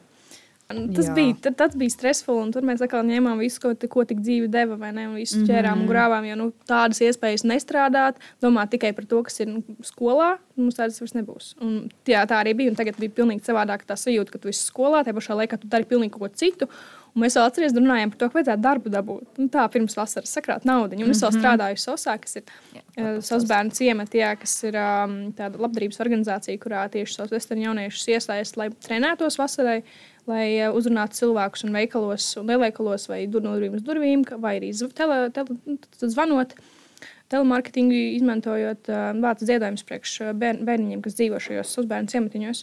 [0.67, 1.13] Tas Jā.
[1.15, 4.75] bija, tas bija stresful, un tur mēs atkal ņēmām visu, ko, ko tik dzīve deva,
[4.81, 5.05] vai ne?
[5.13, 9.47] Visu ķērām un grāvām, jo nu, tādas iespējas nestrādāt, domāt tikai par to, kas ir
[9.53, 11.53] nu, skolā, mums tādas vairs nebūs.
[11.63, 11.77] Un,
[12.11, 15.15] jā, tā arī bija, tagad bija pilnīgi savādāk tā sajūta, ka tu esi skolā, tajā
[15.15, 16.67] pašā laikā tu dari pilnīgi ko citu.
[17.15, 19.39] Un mēs vēl atceries, runājām par to, ka vajadzētu darbu dabūt.
[19.41, 20.99] Nu, tā pirms vasaras sakrāt naudu.
[21.01, 25.17] Un es vēl strādāju SOSā, kas ir uh, savs bērnu ciemats, jā, kas ir um,
[25.37, 29.79] tāda labdarības organizācija, kurā tieši savus vestern jauniešus iesaist, lai trenētos vasarai,
[30.29, 35.21] lai uh, uzrunātu cilvēkus un veikalos, un lielveikalos, vai durvīm uz durvīm, vai arī tele,
[35.33, 36.57] tele, zvanot.
[37.27, 42.61] Telemarketingu izmantojot, uh, vāc ziedojumus priekš uh, bērn, bērniņiem, kas dzīvo šajos bērnu ciematiņos.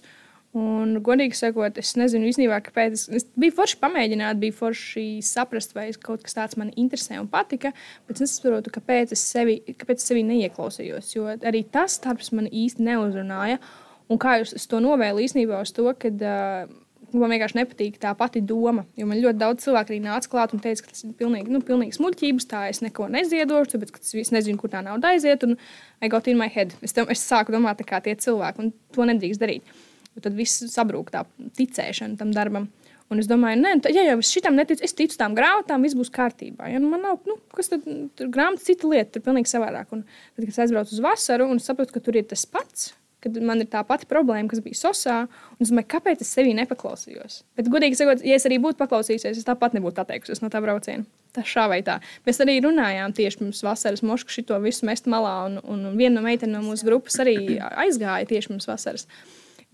[0.55, 2.93] Un, godīgi sakot, es nezinu īstenībā, kāpēc.
[2.95, 7.27] Es, es biju forši pamēģināt, bija forši saprast, vai kaut kas tāds man interesē un
[7.31, 7.73] patika.
[8.07, 11.11] Bet es nesaprotu, kāpēc es sevi, kāpēc es sevi neieklausījos.
[11.17, 13.59] Jo arī tas darbs man īsti neuzrunāja.
[14.07, 16.71] Un kā jūs to novēlu īstenībā uz to, ka uh,
[17.19, 18.85] man vienkārši nepatīk tā pati doma.
[18.99, 21.63] Jo man ļoti daudz cilvēku arī nāca klāt un teica, ka tas ir pilnīgi, nu,
[21.67, 25.47] pilnīgi smuļķības, tā es neko neziedošu, ka es nezinu, kur tā nauda aiziet.
[25.47, 25.59] Un
[25.99, 26.77] I got in my head.
[26.85, 29.75] Es, tam, es sāku domāt kā tie cilvēki, un to nedrīkst darīt.
[30.23, 31.25] Tad viss sabrūk tā
[31.59, 32.69] ticēšana tam darbam.
[33.13, 35.97] Un es domāju, nē, tā, ja jau es šitam neticu, es ticu tām grāmatām, viss
[35.99, 36.71] būs kārtībā.
[36.73, 37.85] Ja nu man nav, nu, kas tad,
[38.17, 39.93] tur grāmatas cita lieta, tur pilnīgi savādāk.
[39.93, 43.37] Un tad, kad es aizbraucu uz vasaru un sapratu, ka tur ir tas pats, kad
[43.45, 45.19] man ir tā pati problēma, kas bija sosā,
[45.57, 47.43] un es domāju, kāpēc es sevī nepaklausījos.
[47.59, 51.07] Bet, godīgi sakot, ja es arī būtu paklausījusies, es tāpat nebūtu atteikusies no tā brauciena.
[51.35, 51.99] Tā šā vai tā.
[52.29, 56.27] Mēs arī runājām tieši pirms vasaras, mošu šito visu mest malā, un, un viena no
[56.27, 59.09] meitenēm no mūsu grupas arī aizgāja tieši pirms vasaras.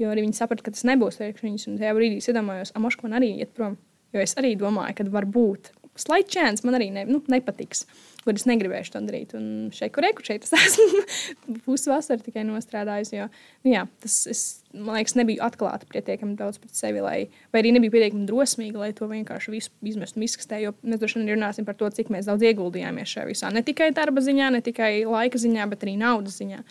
[0.00, 1.66] Jo arī viņi saprata, ka tas nebūs priekš viņus.
[1.68, 3.76] Un tajā brīdī es iedomājos, ka Moškva arī iet prom.
[4.14, 7.84] Jo es arī domāju, ka varbūt slight chance man arī ne, nu, nepatiks,
[8.24, 9.34] kur es negribēšu to darīt.
[9.36, 11.02] Un šeit, kur eku, šeit es esmu
[11.66, 13.12] pusvasaru tikai nostrādājis.
[13.14, 13.26] Jo,
[13.64, 17.18] nu, jā, tas, es, man liekas, nebija atklāta pietiekami daudz pret sevi, lai,
[17.52, 20.62] vai arī nebija pietiekami drosmīga, lai to vienkārši visu izmestu un izkastē.
[20.64, 23.52] Jo mēs droši vien runāsim par to, cik mēs daudz ieguldījāmies šajā visā.
[23.54, 26.64] Ne tikai darba ziņā, ne tikai laika ziņā, bet arī naudas ziņā.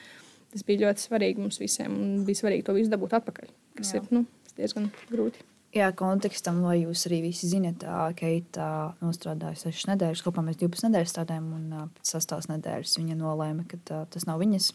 [0.50, 4.02] Tas bija ļoti svarīgi mums visiem, un bija svarīgi to visu dabūt atpakaļ, kas Jā.
[4.02, 4.26] ir nu,
[4.58, 5.46] diezgan grūti.
[5.78, 7.84] Jā, kontekstam, lai jūs arī visi zinat,
[8.18, 13.68] Keita nostrādāja 6 nedēļas, kopā mēs 12 nedēļas strādājām, un pēc 6 nedēļas viņa nolēma,
[13.70, 14.72] ka tā, tas nav viņas.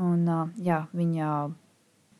[0.00, 0.24] Un,
[0.64, 1.32] jā, viņa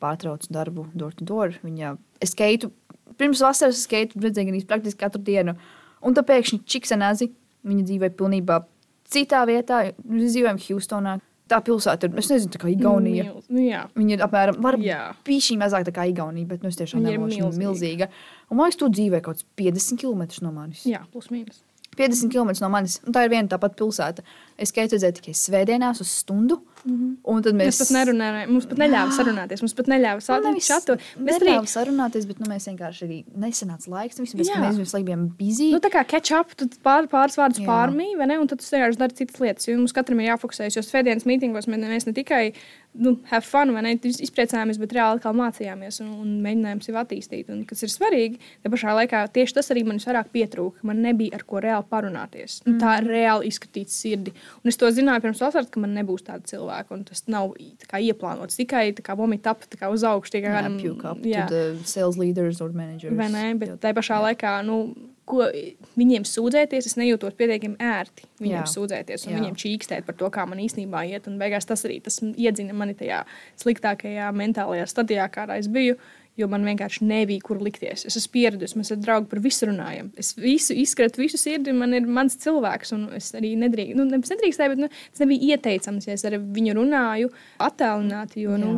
[0.03, 1.57] pārtrauca darbu to door.
[1.65, 2.71] Viņa, es skeitu,
[3.17, 5.57] pirms vasaras skeitu redzēju gan praktiski katru dienu,
[6.05, 7.31] un tad pēkšņi Čiksenāzi,
[7.65, 8.61] viņa dzīvoja pilnībā
[9.09, 11.19] citā vietā, mēs dzīvojam Houstonā,
[11.51, 13.29] tā pilsēta ir, es nezinu, tā kā Igaunija.
[13.29, 13.85] Mil, nu, jā.
[13.99, 14.61] Viņa ir apmēram,
[15.45, 18.11] šī mazāk kā Igaunija, bet nu, es tiešām nemanāšu, ka milzīga.
[18.49, 20.85] Un man liekas, tu dzīvo kaut kāds 50 km no manis.
[20.89, 21.63] Jā, plus mīnus.
[21.99, 24.25] 50 km no manis, un tā ir viena tā pati pilsēta.
[24.59, 26.61] Es skaitu redzēju tikai svētdienās uz stundu.
[26.85, 27.15] Mm -hmm.
[27.33, 27.75] Un tad mēs...
[27.75, 29.63] mēs pat nerunājām, mums pat neļāva sarunāties.
[29.63, 30.69] Mums pat neļāva sarunāties.
[31.19, 31.73] Mēs neļāva arī...
[31.73, 34.21] sarunāties, bet nu, mēs vienkārši arī nesenāca laiks.
[34.21, 35.71] Mēs, mēs, mēs visu laiku bijām busy.
[35.75, 38.39] Nu, tā kā catch up, tad pār, pāris vārdus pārmī, vai ne?
[38.39, 39.69] Un tad tu vienkārši dari citas lietas.
[39.69, 40.79] Jo mums katram ir jāfokusējas.
[40.79, 42.55] Jo svētdienas mītingos mēs ne tikai
[42.99, 43.95] nu, have fun, vai ne?
[43.99, 47.51] Izpriecājāmies, bet reāli atkal mācījāmies un, un mēģinājām sevi attīstīt.
[47.55, 50.85] Un, kas ir svarīgi, te pašā laikā tieši tas arī man vairāk pietrūka.
[50.89, 52.61] Man nebija ar ko reāli parunāties.
[52.67, 52.79] Mm.
[52.83, 54.35] Tā reāli izskatīt sirdi.
[54.63, 56.95] Un es to zināju pirms vasaras, ka man nebūs tāda cilvēka.
[56.97, 57.55] Un tas nav
[57.89, 60.39] kā, ieplānots tikai vomit up uz augšu.
[60.39, 60.81] Tikai kādam
[61.89, 63.17] sales leaders or managers.
[63.19, 63.47] Vai ne?
[63.59, 64.59] Bet tajā pašā laikā.
[64.67, 64.81] Nu,
[65.29, 65.49] ko
[65.99, 68.69] viņiem sūdzēties, es nejūtos pietiekami ērti viņiem Jā.
[68.73, 69.41] sūdzēties un Jā.
[69.41, 71.29] viņiem čīkstēt par to, kā man īstenībā iet.
[71.31, 73.25] Un beigās tas arī tas iedzina mani tajā
[73.61, 75.99] sliktākajā mentālajā stadijā, kādā es biju.
[76.39, 78.05] Jo man vienkārši nebija, kur likties.
[78.07, 80.13] Es esmu pieradis, mēs ar draugu par visu runājam.
[80.23, 82.95] Es visu izskatu, visu sirdi, man ir mans cilvēks.
[82.95, 86.77] Un es arī nedrīkst, nu, nedrīkstēju, bet nu, tas nebija ieteicams, ja es ar viņu
[86.79, 87.33] runāju
[87.67, 88.45] attēlināti.
[88.47, 88.77] Jo, nu,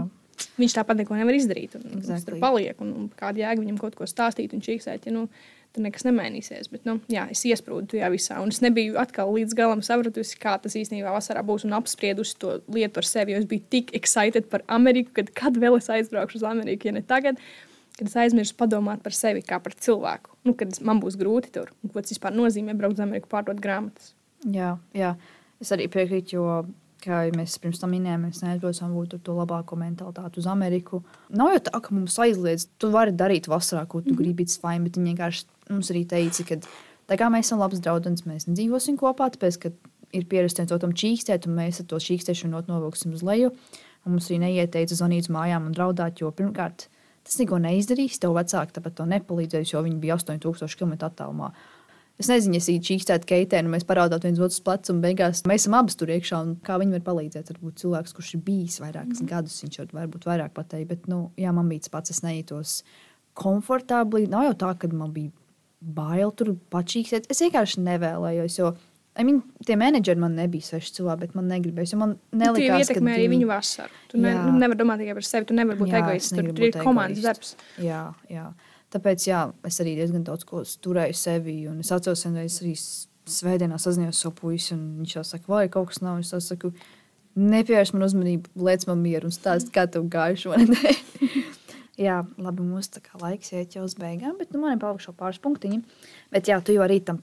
[0.61, 1.77] viņš tāpat neko nevar izdarīt.
[1.77, 2.27] Un, exactly.
[2.31, 2.81] Tur paliek.
[2.81, 5.09] Un, un kāda jēga viņam kaut ko stāstīt un čīkstēt.
[5.09, 5.27] Ja, nu,
[5.75, 6.69] tur nekas nemainīsies.
[6.73, 8.39] Bet, nu, jā, es iesprūdu tajā visā.
[8.43, 12.59] Un es nebiju atkal līdz galam sapratusi, kā tas īstenībā vasarā būs un apspriedusi to
[12.73, 13.37] lietu ar sevi.
[13.39, 17.05] Es biju tik excited par Ameriku, kad, kad vēl es aizbraukšu uz Ameriku, ja ne
[17.07, 17.41] tagad.
[17.99, 21.73] Kad es aizmirsu padomāt par sevi kā par cilvēku, nu, kad man būs grūti tur,
[21.85, 24.15] un ko tas vispār nozīmē braukt uz Ameriku, pārdot grāmatas.
[24.49, 25.11] Jā, jā,
[25.61, 26.47] es arī piekrītu, jo
[27.05, 31.03] kā mēs pirms tam minējām, mēs neaizbraucam būt ar to labāko mentalitāti uz Ameriku.
[31.31, 34.23] Nav jau tā, ka mums aizliedz, tu vari darīt vasarā, ko tu mm -hmm.
[34.23, 36.55] gribi, tas fajn, bet viņi vienkārši mums arī teica, ka
[37.09, 39.71] tā kā mēs esam labs draugs, mēs nedzīvosim kopā, tāpēc, ka
[40.13, 43.53] ir pierasts viens otram čīkstēt, un mēs to čīkstēšanu novilksim uz leju.
[44.07, 46.89] Un mums arī neieteica zvanīt uz mājām un draudāt, jo pirmkārt,
[47.23, 48.19] tas neko neizdarīs.
[48.19, 51.53] Tev vecāki tāpat to nepalīdzēs, jo viņi bija 8000 km attālumā.
[52.21, 55.65] Es nezinu, ja viņi čīkstētu keitē, un mēs parādām viens otru plecu, un beigās mēs
[55.65, 56.41] esam abas tur iekšā.
[56.67, 57.53] Kā viņi var palīdzēt?
[57.55, 59.31] Varbūt cilvēks, kurš ir bijis vairākus mm.
[59.31, 60.91] gadus, viņš var būt vairāk pateikt.
[60.91, 62.81] Bet, nu, jā, man bija tas pats, es nejūtos
[63.41, 64.27] komfortabli.
[64.29, 65.33] Nav jau tā, ka man bija
[65.81, 67.31] bail tur pačīkstēt.
[67.33, 68.59] Es vienkārši nevēlējos.
[68.61, 68.75] Jo,
[69.17, 71.97] I mean, tie menedžeri man nebija sveši cilvēki, bet man negribējās.
[71.99, 74.03] Man nelikās, ka ietekmē arī viņu vasaru.
[74.13, 75.49] Tu ne, nu, nevari domāt tikai par sevi.
[75.49, 76.37] Tu nevari būt egoists.
[76.37, 77.57] Tur, tur ir komandas darbs.
[77.83, 78.47] Jā, jā.
[78.91, 81.57] Tāpēc jā, es arī diezgan daudz ko turēju sevi.
[81.79, 82.73] Es atceros, ka es arī
[83.31, 86.19] svētdienā sazinājos ar savu puisi, un viņš jau saka, vai kaut kas nav.
[86.23, 86.73] Es saku,
[87.39, 90.75] nepievērš man uzmanību, liec man mieru un stāst, kā tev gājuši šodien.
[92.07, 95.15] jā, labi, mums tā kā laiks iet jau uz beigām, bet nu, man ir palikuši
[95.19, 95.83] pāris punktiņi.
[96.35, 97.23] Bet jā, tu jau arī tam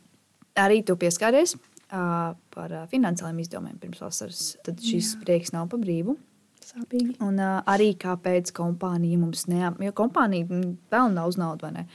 [0.57, 4.55] arī tu pieskāries uh, par uh, finansiāliem izdevumiem pirms vasaras.
[4.65, 5.21] Tad šis jā.
[5.25, 6.17] prieks nav pa brīvu.
[6.65, 7.15] Sāpīgi.
[7.23, 11.85] Un uh, arī kāpēc kompānija mums neapmaksā, jo kompānija vēl nav uz naudu, vai ne?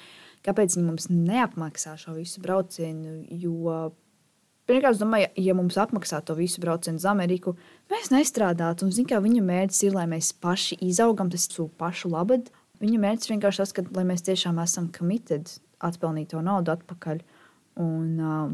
[0.43, 3.21] Kāpēc viņi mums neapmaksā šo visu braucienu?
[3.31, 3.93] Jo,
[4.67, 7.55] pirmkārt, es domāju, ja mums apmaksā to visu braucienu uz Ameriku,
[7.93, 8.89] mēs nestrādātu.
[8.89, 12.51] Un, zin, kā viņu mērķis ir, lai mēs paši izaugam, tas ir pašu labad.
[12.83, 17.23] Viņu mērķis vienkārši tas, ka mēs tiešām esam committed atpelnīt to naudu atpakaļ.
[17.83, 18.51] Un, uh,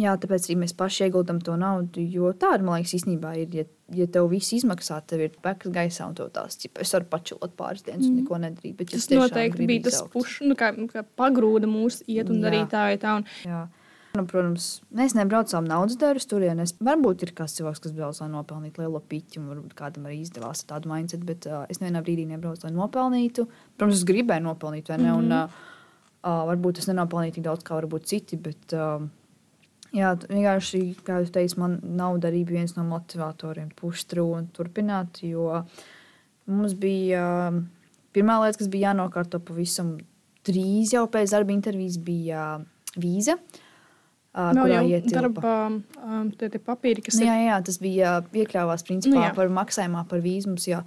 [0.00, 2.00] Jā, tāpēc arī mēs paši ieguldām to naudu.
[2.00, 6.06] Jo tāda, man liekas, īstenībā ir, ja, ja tev viss izmaksā, tev ir pēkas gaisā
[6.08, 8.22] un tās, ja es varu pačilot pāris dienas un mm.
[8.22, 8.78] neko nedarīt.
[8.78, 12.46] Bet, tas noteikti bija tas puš, nu, kā, kā pagrūda mūs iet un jā.
[12.46, 13.18] darīt tā, ja tā.
[13.20, 13.28] Un...
[13.44, 13.62] Jā.
[14.12, 16.74] Nu, protams, mēs nebraucām naudas dēļ uz turienes.
[16.84, 20.66] Varbūt ir kāds cilvēks, kas brauc, lai nopelnītu lielu piķi, un varbūt kādam arī izdevās
[20.68, 23.46] tādu mindset, bet uh, es nevienā brīdī nebraucu, lai nopelnītu.
[23.80, 25.08] Protams, es gribēju nopelnīt, vai ne?
[25.08, 25.32] Mm -hmm.
[25.32, 25.72] un, uh,
[26.28, 29.08] uh, varbūt es nenopelnīju tik daudz, kā varbūt citi, bet uh,
[29.92, 35.20] Jā, vienkārši, kā jūs teicat, man nauda arī bija viens no motivatoriem, pušķi un turpināt.
[35.26, 35.66] Jo
[36.48, 37.26] mums bija
[38.16, 39.98] pirmā lieta, kas bija jānokārto pavisam
[40.48, 42.46] drīz jau pēc darba intervijas, bija
[42.96, 43.36] vīza.
[44.32, 49.18] Nav jau darba um, tie, tie papīri, kas Nu, jā, jā, tas bija iekļāvās principā
[49.18, 49.32] Nu, jā.
[49.36, 50.54] par maksājumā par vīzu.
[50.54, 50.80] Mums jau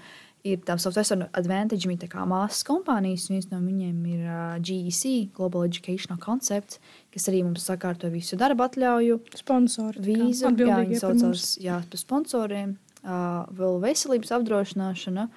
[0.45, 3.27] ir tā Southwestern Advantage, tā kā māsas kompānijas.
[3.31, 6.77] Viens no viņiem ir uh, GEC, Global Educational Concept,
[7.13, 10.53] kas arī mums sakārto visu darba atļauju, kā vīzu.
[10.61, 15.27] Jā, viņi saucās jā, par sponsoriem, uh, vēl veselības apdrošināšana.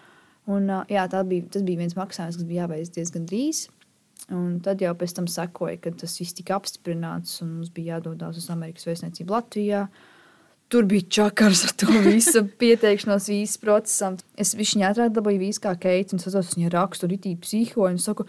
[0.49, 3.66] Un, uh, jā, bija, tas bija viens maksājums, kas bija jāveic diezgan drīz.
[4.35, 8.37] Un tad jau pēc tam sekoja, kad tas viss tika apstiprināts, un mums bija jādodas
[8.37, 9.87] uz Amerikas Vēstniecību Latvijā.
[10.69, 14.19] Tur bija čakars ar to visu pieteikšanos vīzas procesam.
[14.37, 18.27] Es viņai atradu dabūju vīzu kā keits, un es viņa rakstu ritīgi psihoju, un saku,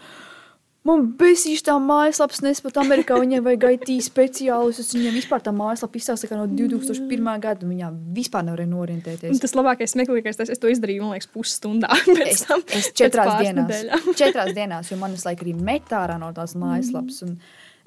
[0.88, 6.30] man besīši tā mājaslapas nespat Amerikā, viņai vajag IT speciālistus, viņai vispār tā mājaslapa izstāsta,
[6.30, 7.28] ka no 2001.
[7.44, 9.42] gada un viņā vispār nevarēja norientēties.
[9.42, 11.90] tas labākais, smieklīgais, tas es to izdarīju, man liekas, pusstundā.
[12.30, 14.14] Es, tam, es četrās dienās, nedēļām.
[14.22, 17.20] četrās dienās, jo man visu laiku arī metā ārā no tās mājaslapas.
[17.28, 17.36] un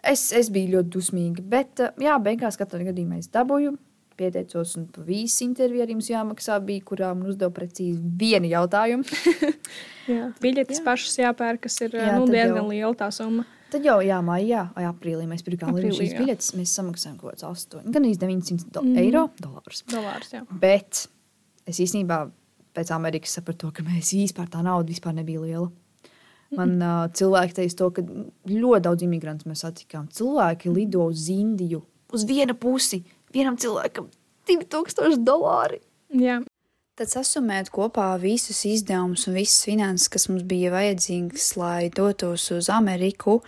[0.03, 3.71] Es, es biju ļoti dusmīga, bet uh, jā, beigās katrā gadījumā es dabūju.
[4.17, 9.03] Pieteicos, un pa vīzas interviju arī mums jāmaksā, bija, kurā man uzdeva precīzi vienu jautājumu.
[10.13, 10.29] Jā.
[10.43, 13.45] Biļetes pašas jāpērk, kas ir Jā, jā, nu, diezgan jau- liela tā summa.
[13.73, 16.19] Tad jau, jā, maijā, vai aprīlī mēs pirkām Aprīlī, šīs jā.
[16.21, 16.51] biļetes.
[16.59, 18.97] Mēs samaksājām kaut kāds 8, gan 900 do Mhm.
[19.01, 19.81] eiro dolārus.
[19.89, 20.43] Dolārs, jā.
[20.51, 21.07] Bet
[21.65, 22.29] es īstenībā
[22.75, 25.71] pēc Amerikas sapratu, ka mēs vispār tā nauda vispār nebija liela.
[26.53, 28.01] Man uh, cilvēki teica, to, ka
[28.45, 30.05] ļoti daudz imigrantu mēs satikām.
[30.13, 31.81] Cilvēki lido uz Indiju
[32.13, 32.99] uz vienu pusi.
[33.33, 34.09] Vienam cilvēkam
[34.49, 35.81] 2000 dolāri.
[36.13, 36.41] jā.
[36.93, 42.67] Tad sasumēt kopā visus izdevumus un visas finanses, kas mums bija vajadzīgas, lai dotos uz
[42.69, 43.39] Ameriku,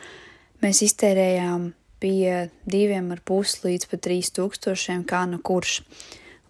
[0.66, 1.68] mēs iztērējām
[2.02, 5.84] pie diviem ar pus līdz pat trīs tūkstošiem, kā nu kurš.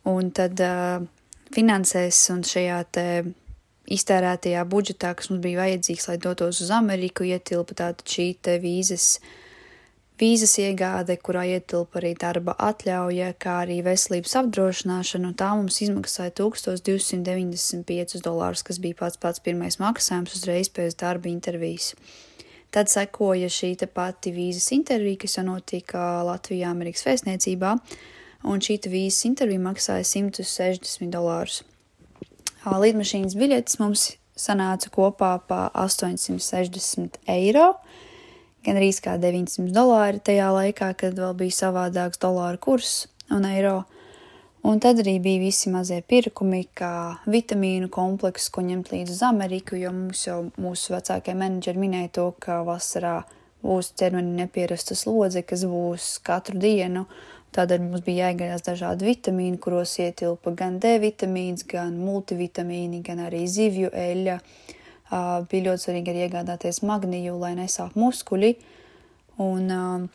[0.08, 1.04] Un tad uh,
[1.52, 3.08] finansēs un šajā te
[3.92, 9.18] iztērētajā budžetā, kas mums bija vajadzīgs, lai dotos uz Ameriku, ietilpa tātad šī te vīzas
[10.20, 16.32] vīzas iegāde, kurā ietilpa arī darba atļauja, kā arī veselības apdrošināšana, un tā mums izmaksāja
[16.40, 21.94] 1295 dolārus, kas bija pats pats pirmais maksājums uzreiz pēc darba intervijas.
[22.76, 27.72] Tad sekoja šī pati vīzas intervija, kas jau notika Latvijā, Amerikas vēstniecībā,
[28.52, 31.64] un šī vīzas intervija maksāja 160 dolārus.
[32.66, 37.76] Līdmašīnas biļetes mums sanāca kopā pa 860 eiro,
[38.66, 43.84] gan arī kā 900 dolāri tajā laikā, kad vēl bija savādāks dolāru kurs un eiro.
[44.66, 49.78] Un tad arī bija visi mazie pirkumi, kā vitamīnu komplekss, ko ņemt līdzi uz Ameriku,
[49.78, 53.20] jo mums jau mūsu vecākie menedžeri minēja to, ka vasarā
[53.62, 57.06] būs ķermeni nepierasta slodze, kas būs katru dienu.
[57.54, 63.46] Tādēļ mums bija jāiegādās dažādi vitamīni, kuros ietilpa gan D vitamīns, gan multivitamīni, gan arī
[63.48, 64.40] zivju eļļa.
[64.42, 68.56] Uh, bija ļoti svarīgi arī iegādāties magniju, lai nesāp muskuļi.
[69.44, 70.06] Un, uh,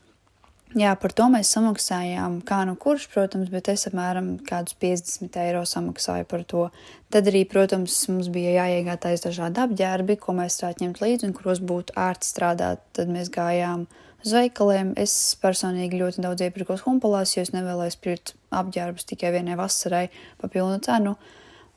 [0.78, 5.64] jā, par to mēs samaksājām kā nu kurš, protams, bet es apmēram kādus 50 eiro
[5.68, 6.68] samaksāju par to.
[7.12, 11.62] Tad arī, protams, mums bija jāiegādājas dažādi apģērbi, ko mēs varētu ņemt līdzi un kuros
[11.62, 12.84] būtu ērti strādāt.
[12.96, 13.86] Tad mēs gājām
[14.24, 14.94] uz veikaliem.
[15.00, 20.08] Es personīgi ļoti daudz iepirkos humpalās, jo es nevēlējos pirkt apģērbus tikai vienai vasarai
[20.40, 21.16] pa pilnu cenu.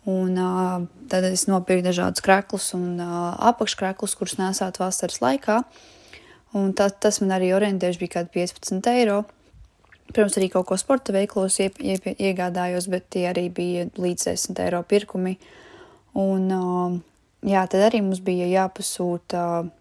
[0.03, 5.61] Un uh, tad es nopirku dažādus krāklus un uh, apakškrāklus, kurus nesāt vasaras laikā.
[6.59, 9.21] Un tā, tas man arī orientējuši bija kaut kādi 15 eiro.
[10.11, 14.59] Protams, arī kaut ko sporta veiklos iep, iep, iegādājos, bet tie arī bija līdz 10
[14.65, 15.37] eiro pirkumi.
[16.19, 16.99] Un uh,
[17.47, 19.71] jā, tad arī mums bija jāpasūta uh,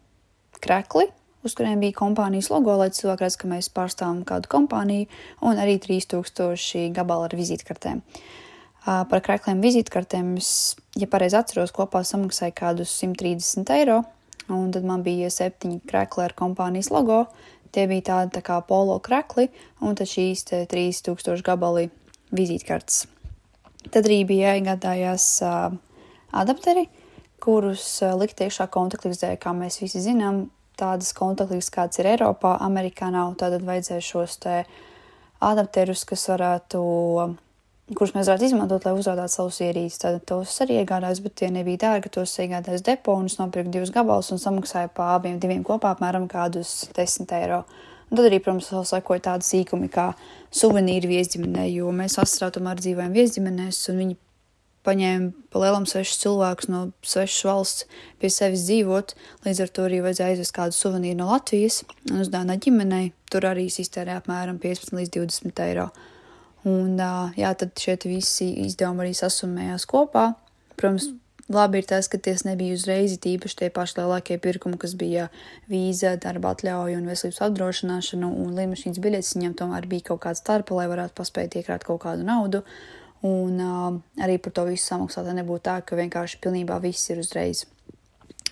[0.62, 1.08] krākli,
[1.42, 5.10] uz kuriem bija kompānijas logo, lai cilvēki redz, ka mēs pārstāvam kādu kompāniju,
[5.42, 8.06] un arī 3000 gabali ar vizītkartēm.
[8.06, 8.48] Uh,
[8.84, 14.02] par krākliem vizītkartēm es, ja pareizi atceros, kopā samaksāju kādus 130 eiro,
[14.50, 17.24] un tad man bija septiņi krākli ar kompānijas logo.
[17.72, 19.46] Tie bija tādi tā kā polo krākli,
[19.80, 21.86] un tad šīs te 3000 gabali
[22.34, 23.06] vizītkartes.
[23.90, 25.72] Tad arī bija jāiegādājās uh,
[26.36, 26.84] adapteri,
[27.42, 30.48] kurus uh, likt iekšā kontaktlīdzē, kā mēs visi zinām.
[30.78, 34.54] Tādas kontaktlīdzes, kāds ir Eiropā, Amerikā nav, tad vajadzēja šos te
[35.44, 36.80] adapterus, kas varētu,
[37.98, 40.00] kurus mēs varētu izmantot, lai uzrādītu savus ierīces.
[40.02, 42.12] Tad tos arī iegādājos, bet tie nebija dārgi.
[42.16, 46.28] Tos iegādājos depo un es nopirku divus gabalus un samaksāju pa abiem diviem kopā apmēram
[46.30, 47.62] kādus 10 eiro.
[48.10, 50.10] Un tad arī, protams, vēl sekoja tādi sīkumi kā
[50.52, 54.18] suvenīri viesģimenē, jo mēs astrā tomēr dzīvojam viesģimenēs un viņi
[54.86, 57.86] paņēma pa lielam svešus cilvēkus no svešas valsts
[58.20, 59.14] pie sevis dzīvot.
[59.46, 63.12] Līdz ar to arī vajadzēja aizvest kādu suvenīru no Latvijas un uzdāvināt ģimenei.
[63.32, 65.88] Tur arī iztērē apmēram 15 līdz 20 eiro.
[66.68, 66.94] Un,
[67.34, 70.28] jā, tad šie visi izdevumi arī sasumējās kopā.
[70.78, 71.08] Protams,
[71.52, 75.28] labi ir tas, ka tas nebija uzreiz tīpaši tie paši lielākie pirkumi, kas bija
[75.70, 79.34] vīza, darba atļauja un veselības apdrošināšana un lidmašīnas biļetes.
[79.38, 82.62] Viņam tomēr bija kaut kāds starpa, lai varētu paspēt iekrāt kaut kādu naudu.
[83.26, 87.66] Un uh, arī par to visu samaksāt, nebūtu tā, ka vienkārši pilnībā viss ir uzreiz.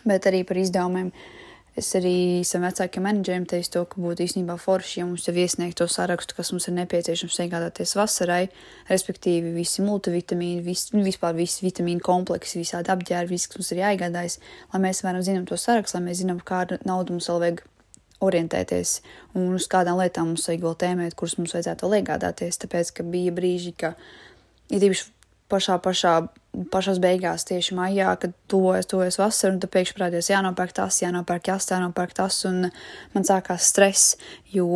[0.06, 1.11] Bet arī par izdevumiem.
[1.11, 1.39] Uh,
[1.81, 5.78] Es arī saviem vecākiem menedžeriem teicu to, ka būtu īstenībā forši, ja mums jau iesniegt
[5.81, 8.43] to sarakstu, kas mums ir nepieciešams iegādāties vasarai,
[8.91, 13.81] respektīvi visi multivitamīni, vis, nu, vispār visi vitamīnu kompleksi, visādi apģērbi, viss, kas mums ir
[13.81, 14.37] jāiegādājas,
[14.74, 17.62] lai mēs varam zinām to sarakstu, lai mēs zinām, kādu naudu mums vēl vajag
[18.28, 18.99] orientēties
[19.39, 23.09] un uz kādām lietām mums vajag vēl tēmēt, kuras mums vajadzētu vēl iegādāties, tāpēc, ka
[23.09, 23.95] bija brīži, ka,
[24.68, 25.09] ja tīpaši
[25.51, 26.14] pašā, pašā,
[26.72, 31.46] pašās beigās, tieši maijā, kad tuvojas, tuvojas vasara, un tad pēkšņi parādījās jānopērk tas, jānopērk
[31.46, 32.68] tas, jānopērk tas, un
[33.14, 34.16] man sākās stress,
[34.55, 34.68] jo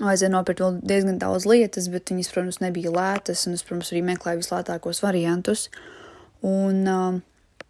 [0.00, 4.02] vajadzēja nopirkt vēl diezgan daudz lietas, bet viņas, protams, nebija lētas, un es, protams, arī
[4.10, 5.68] meklēju vislētākos variantus.
[6.44, 6.82] Un,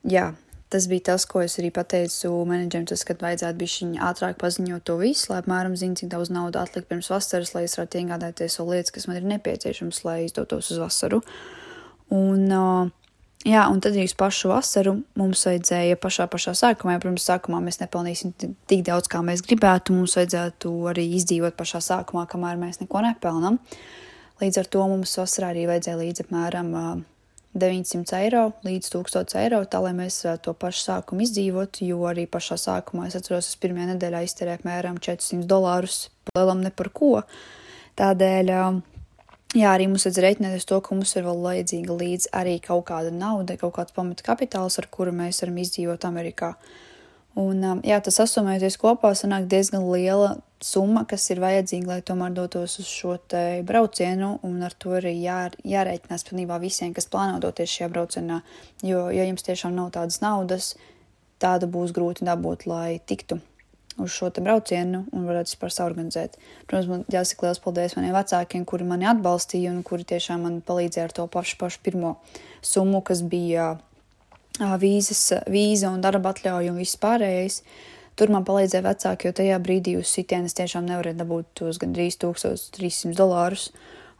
[0.09, 0.31] jā,
[0.73, 4.97] tas bija tas, ko es arī pateicu menedžerim, tas, kad vajadzētu bišķiņ ātrāk paziņot to
[5.01, 8.73] visu, lai apmēram zinu, cik daudz naudu atlikt pirms vasaras, lai es varētu iegādāties vēl
[8.73, 11.21] lietas, kas man ir nepieciešams, lai izdotos uz vasaru.
[11.21, 11.64] Uh,
[12.13, 12.45] Un,
[13.47, 17.63] jā, un tad arī uz pašu vasaru mums vajadzēja pašā, pašā sākumā, ja, protams, sākumā
[17.65, 19.97] mēs nepelnīsim tik daudz, kā mēs gribētu.
[19.97, 23.59] Mums vajadzētu arī izdzīvot pašā sākumā, kamēr mēs neko nepelnām.
[24.43, 26.95] Līdz ar to mums vasarā arī vajadzēja līdz apmēram uh,
[27.55, 32.59] 900 eiro līdz 1000 eiro, tā lai mēs to pašu sākumu izdzīvot, jo arī pašā
[32.59, 37.13] sākumā es atceros, es pirmajā nedēļā izterēju apmēram 400 dolārus, lielam ne par ko.
[38.01, 38.51] Tādēļ
[39.55, 43.13] Jā, arī mums vajadz rēķināties to, ka mums ir vēl vajadzīga līdz arī kaut kāda
[43.15, 46.49] nauda, kaut kāds pamata kapitāls, ar kuru mēs varam izdzīvot Amerikā.
[47.39, 52.35] Un, um, jā, tas sasumējoties kopā sanāk diezgan liela summa, kas ir vajadzīga, lai tomēr
[52.35, 57.39] dotos uz šo te braucienu, un ar to arī jā, jārēķinās pilnībā visiem, kas plāno
[57.43, 58.43] doties šajā braucienā,
[58.83, 60.73] jo, ja jums tiešām nav tādas naudas,
[61.39, 63.39] tāda būs grūti dabūt, lai tiktu
[63.99, 66.37] uz šo braucienu un varētu vispār saorganizēt.
[66.67, 71.09] Protams, man jāsaka liels paldies maniem vecākiem, kuri mani atbalstīja un kuri tiešām man palīdzēja
[71.09, 72.17] ar to pašu, pašu pirmo
[72.65, 73.75] summu, kas bija
[74.59, 77.63] vīzas, vīza un darba atļauja un viss pārējais.
[78.15, 83.17] Tur man palīdzēja vecāki, jo tajā brīdī uz sitienas tiešām nevarēja dabūt tos gandrīz 1300
[83.19, 83.73] dolārus,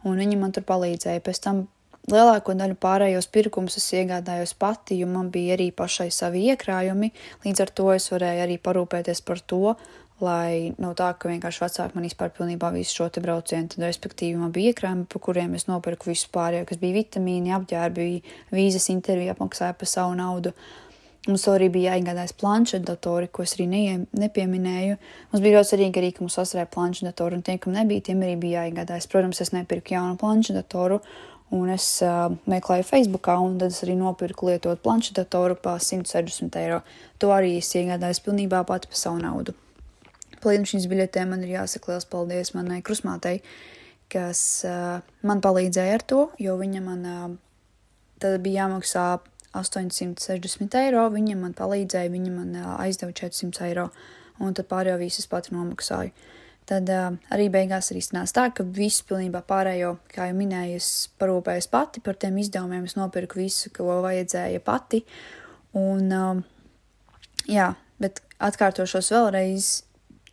[0.03, 1.23] un viņi man tur palīdzēja.
[1.23, 1.67] Pēc tam
[2.05, 7.09] Lielāko daļu pārējos pirkumus es iegādājos pati, jo man bija arī pašai savi iekrājumi,
[7.45, 9.73] līdz ar to es varēju arī parūpēties par to,
[10.21, 14.37] lai nav tā, ka vienkārši vecāki man izpār pilnībā visu šo te braucienu, tad respektīvi
[14.37, 18.07] man bija iekrājumi, pa kuriem es nopirku visu pārējo, kas bija vitamīni, apģērbi,
[18.53, 20.53] vīzas intervija, apmaksāja pa savu naudu.
[21.25, 24.97] Mums arī bija jāiegādājas planšetdatori, ko es arī neie, nepieminēju.
[25.31, 28.35] Mums bija ļoti svarīgi arī, ka mums vasarē planšetdatori, un tiem, kam nebija, tiem arī
[28.43, 29.09] bija jāiegādājas.
[29.09, 30.99] Protams, es nepirku jaunu planšetdatoru,
[31.55, 36.81] Un es uh, meklēju Facebookā, un tad es arī nopirku lietotu planšetdatoru par 160 eiro.
[37.23, 39.55] To arī es iegādājos pilnībā pati par savu naudu.
[40.45, 43.39] Šīs biļetēm man ir jāsaka liels paldies manai krusmātei,
[44.13, 47.23] kas uh, man palīdzēja ar to, jo viņa man uh,
[48.21, 49.05] tad bija jāmaksā
[49.57, 53.87] 860 eiro, viņa man palīdzēja, viņa man uh, aizdeva 400 eiro,
[54.43, 56.13] un tad pārējo visus pati nomaksāju.
[56.65, 60.89] Tad uh, arī beigās arī sanāca tā, ka visu pilnībā pārējo, kā jau minēju, es
[61.21, 65.03] parūpējos pati par tiem izdevumiem, es nopirku visu, ko vajadzēja pati.
[65.77, 66.39] Un, uh,
[67.51, 67.69] jā,
[68.01, 69.69] bet atkārtošos vēlreiz,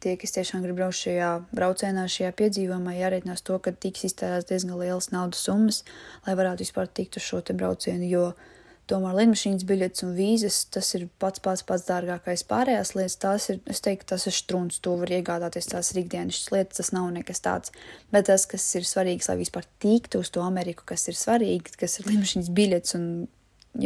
[0.00, 4.80] tie, kas tiešām grib braukt šajā braucienā, šajā piedzīvojumā, jārēķinās to, ka tiks iztērēts diezgan
[4.80, 5.82] lielas naudas summas,
[6.24, 8.48] lai varētu vispār tikt uz šo braucienu, jo uh,
[8.90, 12.42] Tomēr lidmašīnas biļetes un vīzas tas ir pats pats pats dārgākais.
[12.50, 16.40] Pārējās lietas, tās ir, es teiktu, tas ir strūns, to var iegādāties, tās ir ikdienas
[16.50, 17.70] lietas, tas nav nekas tāds.
[18.12, 22.00] Bet tas, kas ir svarīgs, lai vispār tiktu uz to Ameriku, kas ir svarīgi, kas
[22.00, 23.06] ir lidmašīnas biļetes un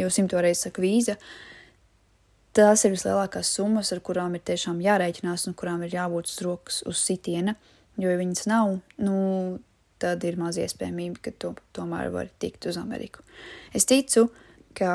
[0.01, 1.15] jau simto reizi saka vīza,
[2.57, 6.81] tās ir vislielākās summas, ar kurām ir tiešām jārēķinās un kurām ir jābūt uz rokas
[6.89, 7.53] uz sitiena,
[8.01, 9.21] jo, ja viņas nav, nu,
[10.01, 13.21] tad ir maz iespējamība, ka to tomēr var tikt uz Ameriku.
[13.77, 14.46] Es ticu, ka
[14.77, 14.93] ka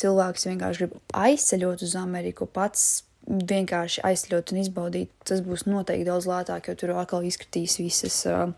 [0.00, 3.04] cilvēks vienkārši grib aizceļot uz Ameriku pats.
[3.22, 8.48] Vienkārši aizceļot un izbaudīt, tas būs noteikti daudz lētāk, jo tur atkal izkritīs visas uh,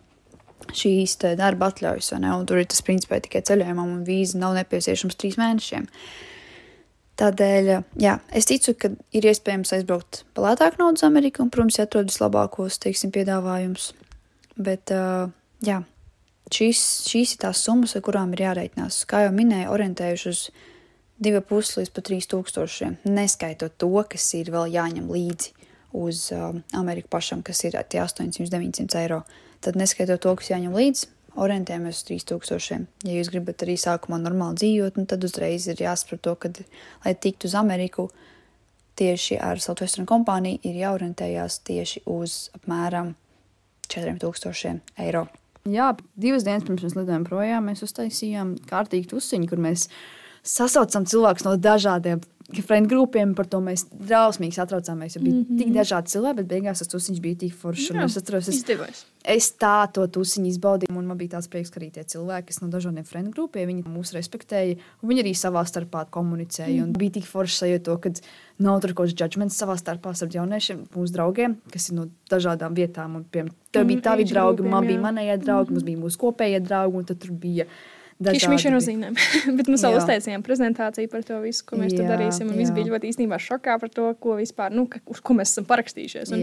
[0.73, 2.31] šīs darba atļaujas, vai ne?
[2.33, 5.89] Un tur ir tas principā tikai ceļojumam, un vīza nav nepieciešams trīs mēnešiem.
[7.21, 7.69] Tādēļ,
[8.03, 12.09] jā, es ticu, ka ir iespējams aizbraukt pa lētāku naudu uz Ameriku, un, protams, jāatrod
[12.11, 13.93] vislabākos, teiksim, piedāvājums.
[14.57, 14.91] Bet,
[15.63, 15.83] jā,
[16.55, 19.03] šīs, šīs ir tās summas, ar kurām ir jārēķinās.
[19.11, 20.45] Kā jau minēju, orientējuši uz
[21.25, 25.53] 2,5 līdz pat 3 tūkstošiem, neskaitot to, kas ir vēl jāņem līdzi
[25.95, 29.23] uz uh, Ameriku pašam, kas ir tie 800-900 eiro.
[29.63, 32.89] Tad neskaitot to, kas jāņem līdzi, orientējamies uz 3000.
[33.07, 36.51] Ja jūs gribat arī sākumā normāli dzīvot, nu, tad uzreiz ir jāsaprot to, ka,
[37.07, 38.09] lai tiktu uz Ameriku,
[38.99, 43.15] tieši ar Southwestern kompāniju ir jāorientējās tieši uz apmēram
[43.91, 45.27] 4000 eiro.
[45.65, 49.87] Jā, divas dienas pirms mēs lidojām projām, mēs uztaisījām kārtīgi tusiņu, kur mēs
[50.45, 52.21] sasaucam cilvēkus no dažādiem
[52.53, 55.17] friend grupiem, par to mēs drausmīgi satraucāmies.
[55.19, 55.59] Bija mm -hmm.
[55.59, 57.91] tik dažādi cilvēki, bet beigās tas tusiņš bija tik foršs.
[58.05, 59.05] Es atceros, es, Izdevās.
[59.25, 62.61] es tā to tusiņu izbaudīju, un man bija tāds prieks, ka arī tie cilvēki, kas
[62.61, 66.85] no dažādiem friend grupiem, viņi mūs respektēja, un viņi arī savā starpā komunicēja.
[66.87, 66.93] Mm.
[66.93, 68.11] Bija tik forši sajūta, ka
[68.59, 72.75] nav tur kaut kāds judgments savā starpā starp jauniešiem, mūsu draugiem, kas ir no dažādām
[72.75, 73.17] vietām.
[73.17, 74.89] Un, piemēram, tev bija tavi draugi, grupiem, man jā.
[74.89, 77.65] bija manējie draugi, mums bija mūsu kopējie draugi, un tad tur bija.
[78.23, 79.09] Kišmīša dažādi- nozīmē.
[79.59, 80.01] Bet mēs vēl Jā.
[80.03, 82.47] uztaisījām prezentāciju par to visu, ko mēs tur Jā, darīsim.
[82.51, 82.77] Un viss jā.
[82.77, 86.35] bija ļoti īstenībā šokā par to, ko vispār, nu, ka, uz ko mēs esam parakstījušies.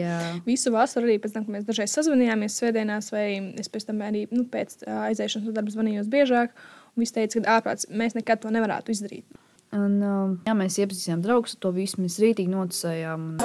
[0.47, 3.27] Visu vasaru arī pēc tam, kad mēs dažreiz sazvanījāmies svētdienās, vai
[3.61, 6.49] es pēc tam arī nu, pēc aiziešanas no darba zvanījos biežāk.
[6.91, 9.23] Un viss teica, ka ārprāts mēs nekad to nevarētu izdarīt.
[9.71, 12.01] Un, um, jā, mēs iepazīstinājām draugus ar to visu.
[12.03, 13.39] Mēs rītīgi noticējām.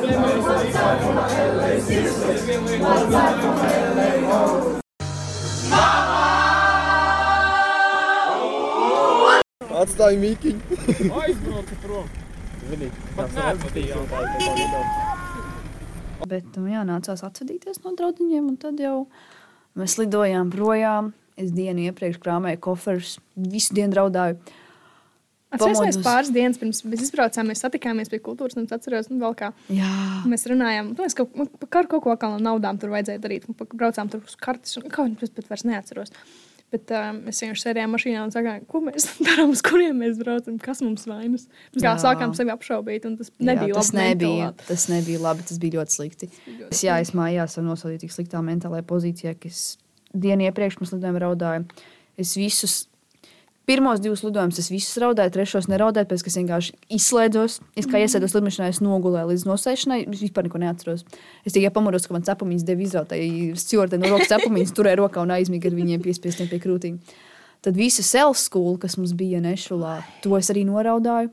[5.71, 6.35] Un...
[9.77, 11.11] Atstāj mīkiņu.
[11.21, 12.07] Aizbraucu prom.
[12.71, 14.93] Zini, Pat nedaudz.
[16.27, 19.05] Bet um, jā, nācās atvadīties no draugiem, un tad jau
[19.79, 21.13] mēs lidojām projām.
[21.37, 24.39] Es dienu iepriekš krāpēju koferus, visu dienu draudāju.
[25.53, 26.07] Atcerieties, mēs Pamodos.
[26.09, 28.67] pāris dienas pirms mēs izbraucām, mēs satikāmies pie kultūras nama.
[28.75, 29.91] Atceros, nu, vēl kā Jā,
[30.27, 30.91] mēs runājām.
[30.97, 31.31] Nu, es kaut,
[31.71, 33.47] kaut, kaut ko no naudām tur vajadzēja darīt.
[33.47, 36.11] Un pa- Braucām tur uz kartes, un kaut ko pat vairs neatceros.
[36.75, 40.57] Bet uh, mēs vienkārši sēdējām mašīnā un sakām, ko mēs darām, uz kuriem mēs braucam,
[40.63, 41.47] kas mums vainas.
[41.71, 42.01] Mēs kā Jā.
[42.03, 44.67] sākām sevi apšaubīt, un tas nebija jā, tas, labi nebija, mentālā.
[44.73, 45.47] tas nebija labi.
[45.47, 46.31] Tas bija ļoti slikti.
[46.49, 49.63] ļoti Es, jā, es mājās jau nosodīju tik sliktā mentālajā pozīcijā, ka es
[50.11, 51.69] dienu iepriekš mums lidojuma raudāju.
[52.19, 52.81] Es visus
[53.67, 57.59] pirmos divus lidojumus, es visus raudāju, trešos neraudāju, pēc tam vienkārši izslēdzos.
[57.79, 61.07] Es kā iesēdos lidmašīnā, es nogulēju līdz nosēšanai, vispār neko neatceros.
[61.47, 65.35] Es tikai pamodos, ka man cepumiņas deva izrautēji stūrte no rokas cepumiņas, turēja rokā un
[65.35, 67.01] aizmiga ar viņiem piespiestiem pie krūtīm.
[67.67, 71.33] Tad visa self school, kas mums bija Nešulā, to es arī noraudāju.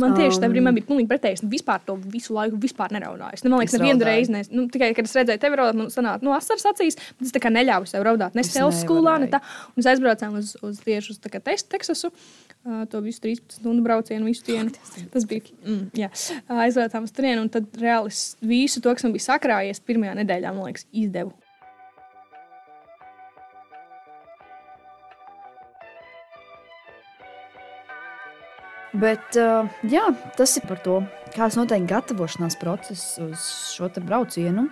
[0.00, 1.36] Man tieši tā Um, brīdī bija pilnīgi pretēji.
[1.36, 3.34] Es vispār to visu laiku vispār neraudāju.
[3.36, 5.76] Es, nu, man liekas, Es nevienu reizi, ne, nu, tikai kad es redzēju tevi raudāt,
[5.76, 8.32] man sanāca, nu, asaras acīs, bet es tā kā neļāvu sev raudāt.
[8.34, 9.42] Ne Es sev skolā, ne tā.
[9.68, 12.08] Un mēs aizbraucām uz, uz tieši uz tā kā Tes- Teksasu.
[12.64, 14.70] Uh, to visu 13 stundu braucienu, visu dienu.
[15.12, 15.42] Tas bija.
[15.66, 16.08] Mm, jā,
[16.48, 20.14] uh, aizbraucām uz turieni, un tad reāli es visu to, kas man bija sakrājies, pirmajā
[20.22, 21.34] nedēļā, man liekas, izdevu.
[28.92, 30.02] Bet uh, jā,
[30.36, 30.98] tas ir par to,
[31.32, 34.66] kāds notiek gatavošanās process uz šo braucienu.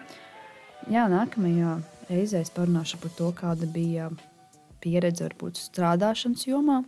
[0.92, 1.78] Jā, nākamajā
[2.10, 4.10] reizē es parunāšu par to, kāda bija
[4.84, 6.82] pieredze varbūt strādāšanas jomā.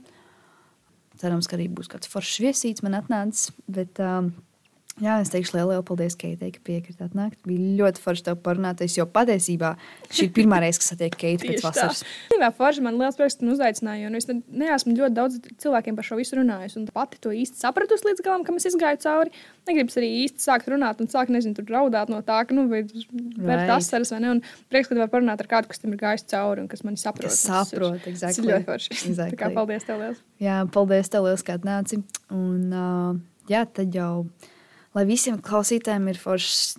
[1.20, 3.52] Cerams, ka arī būs kāds foršs viesīts man atnācis.
[3.64, 4.32] Bet, um,
[5.00, 7.38] jā, es teikšu lielu, lielu paldies, Keitei, ka piekritāt atnākt.
[7.48, 8.82] Bija ļoti forši tev parunāt.
[8.84, 9.76] Es jau patiesībā
[10.12, 12.02] šī ir pirmā reize, kad satieku Keitu pēc vasaras.
[12.34, 14.02] Jā, forši man liels prieks, ka tu uzaicināji.
[14.04, 16.76] jo, Nu, es ne- neesmu ļoti daudz cilvēkiem par šo visu runājis.
[16.76, 19.30] Un pati to īsti sapratusi līdz galam, kam es izgāju cauri.
[19.66, 22.82] Negribas arī īsti sākt runāt un sākt, nezinu, tur raudāt no tā, ka, nu, vai
[22.82, 23.66] Right.
[23.68, 24.30] tas asaras vai ne.
[24.30, 26.82] Un prieks, ka tu vari parunāt ar kādu, kas tam ir gājis cauri un kas
[26.84, 27.30] mani saprot.
[27.30, 28.46] Kas Tas ir- saprot, Tas ir exactly.
[28.52, 28.88] ļoti forši.
[29.22, 29.54] Tā kā Exactly.
[29.54, 30.18] paldies tev liels.
[30.40, 32.02] Jā, paldies, tev liels, ka atnāci.
[32.30, 33.14] Un, uh,
[33.48, 34.26] jā, tad jau,
[34.96, 36.76] lai visiem klausītājiem ir foršs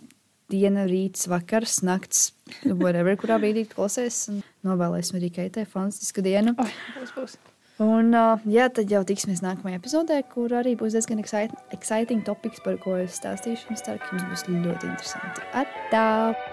[0.53, 2.27] diena, rīts, vakars, nakts,
[2.65, 4.27] whatever, kurā brīdī klausies.
[4.29, 6.53] un Novēlēsim arī Keitai fantastisku dienu.
[6.57, 7.37] Oh, būs, būs.
[7.81, 12.61] Un, uh, jā, tad jau tiksimies nākamajā epizodē, kur arī būs diezgan excite- exciting topiks,
[12.63, 13.73] par ko es stāstīšu.
[13.73, 15.47] Es ceru, ka jums būs ļoti interesanti.
[15.57, 16.52] Atā!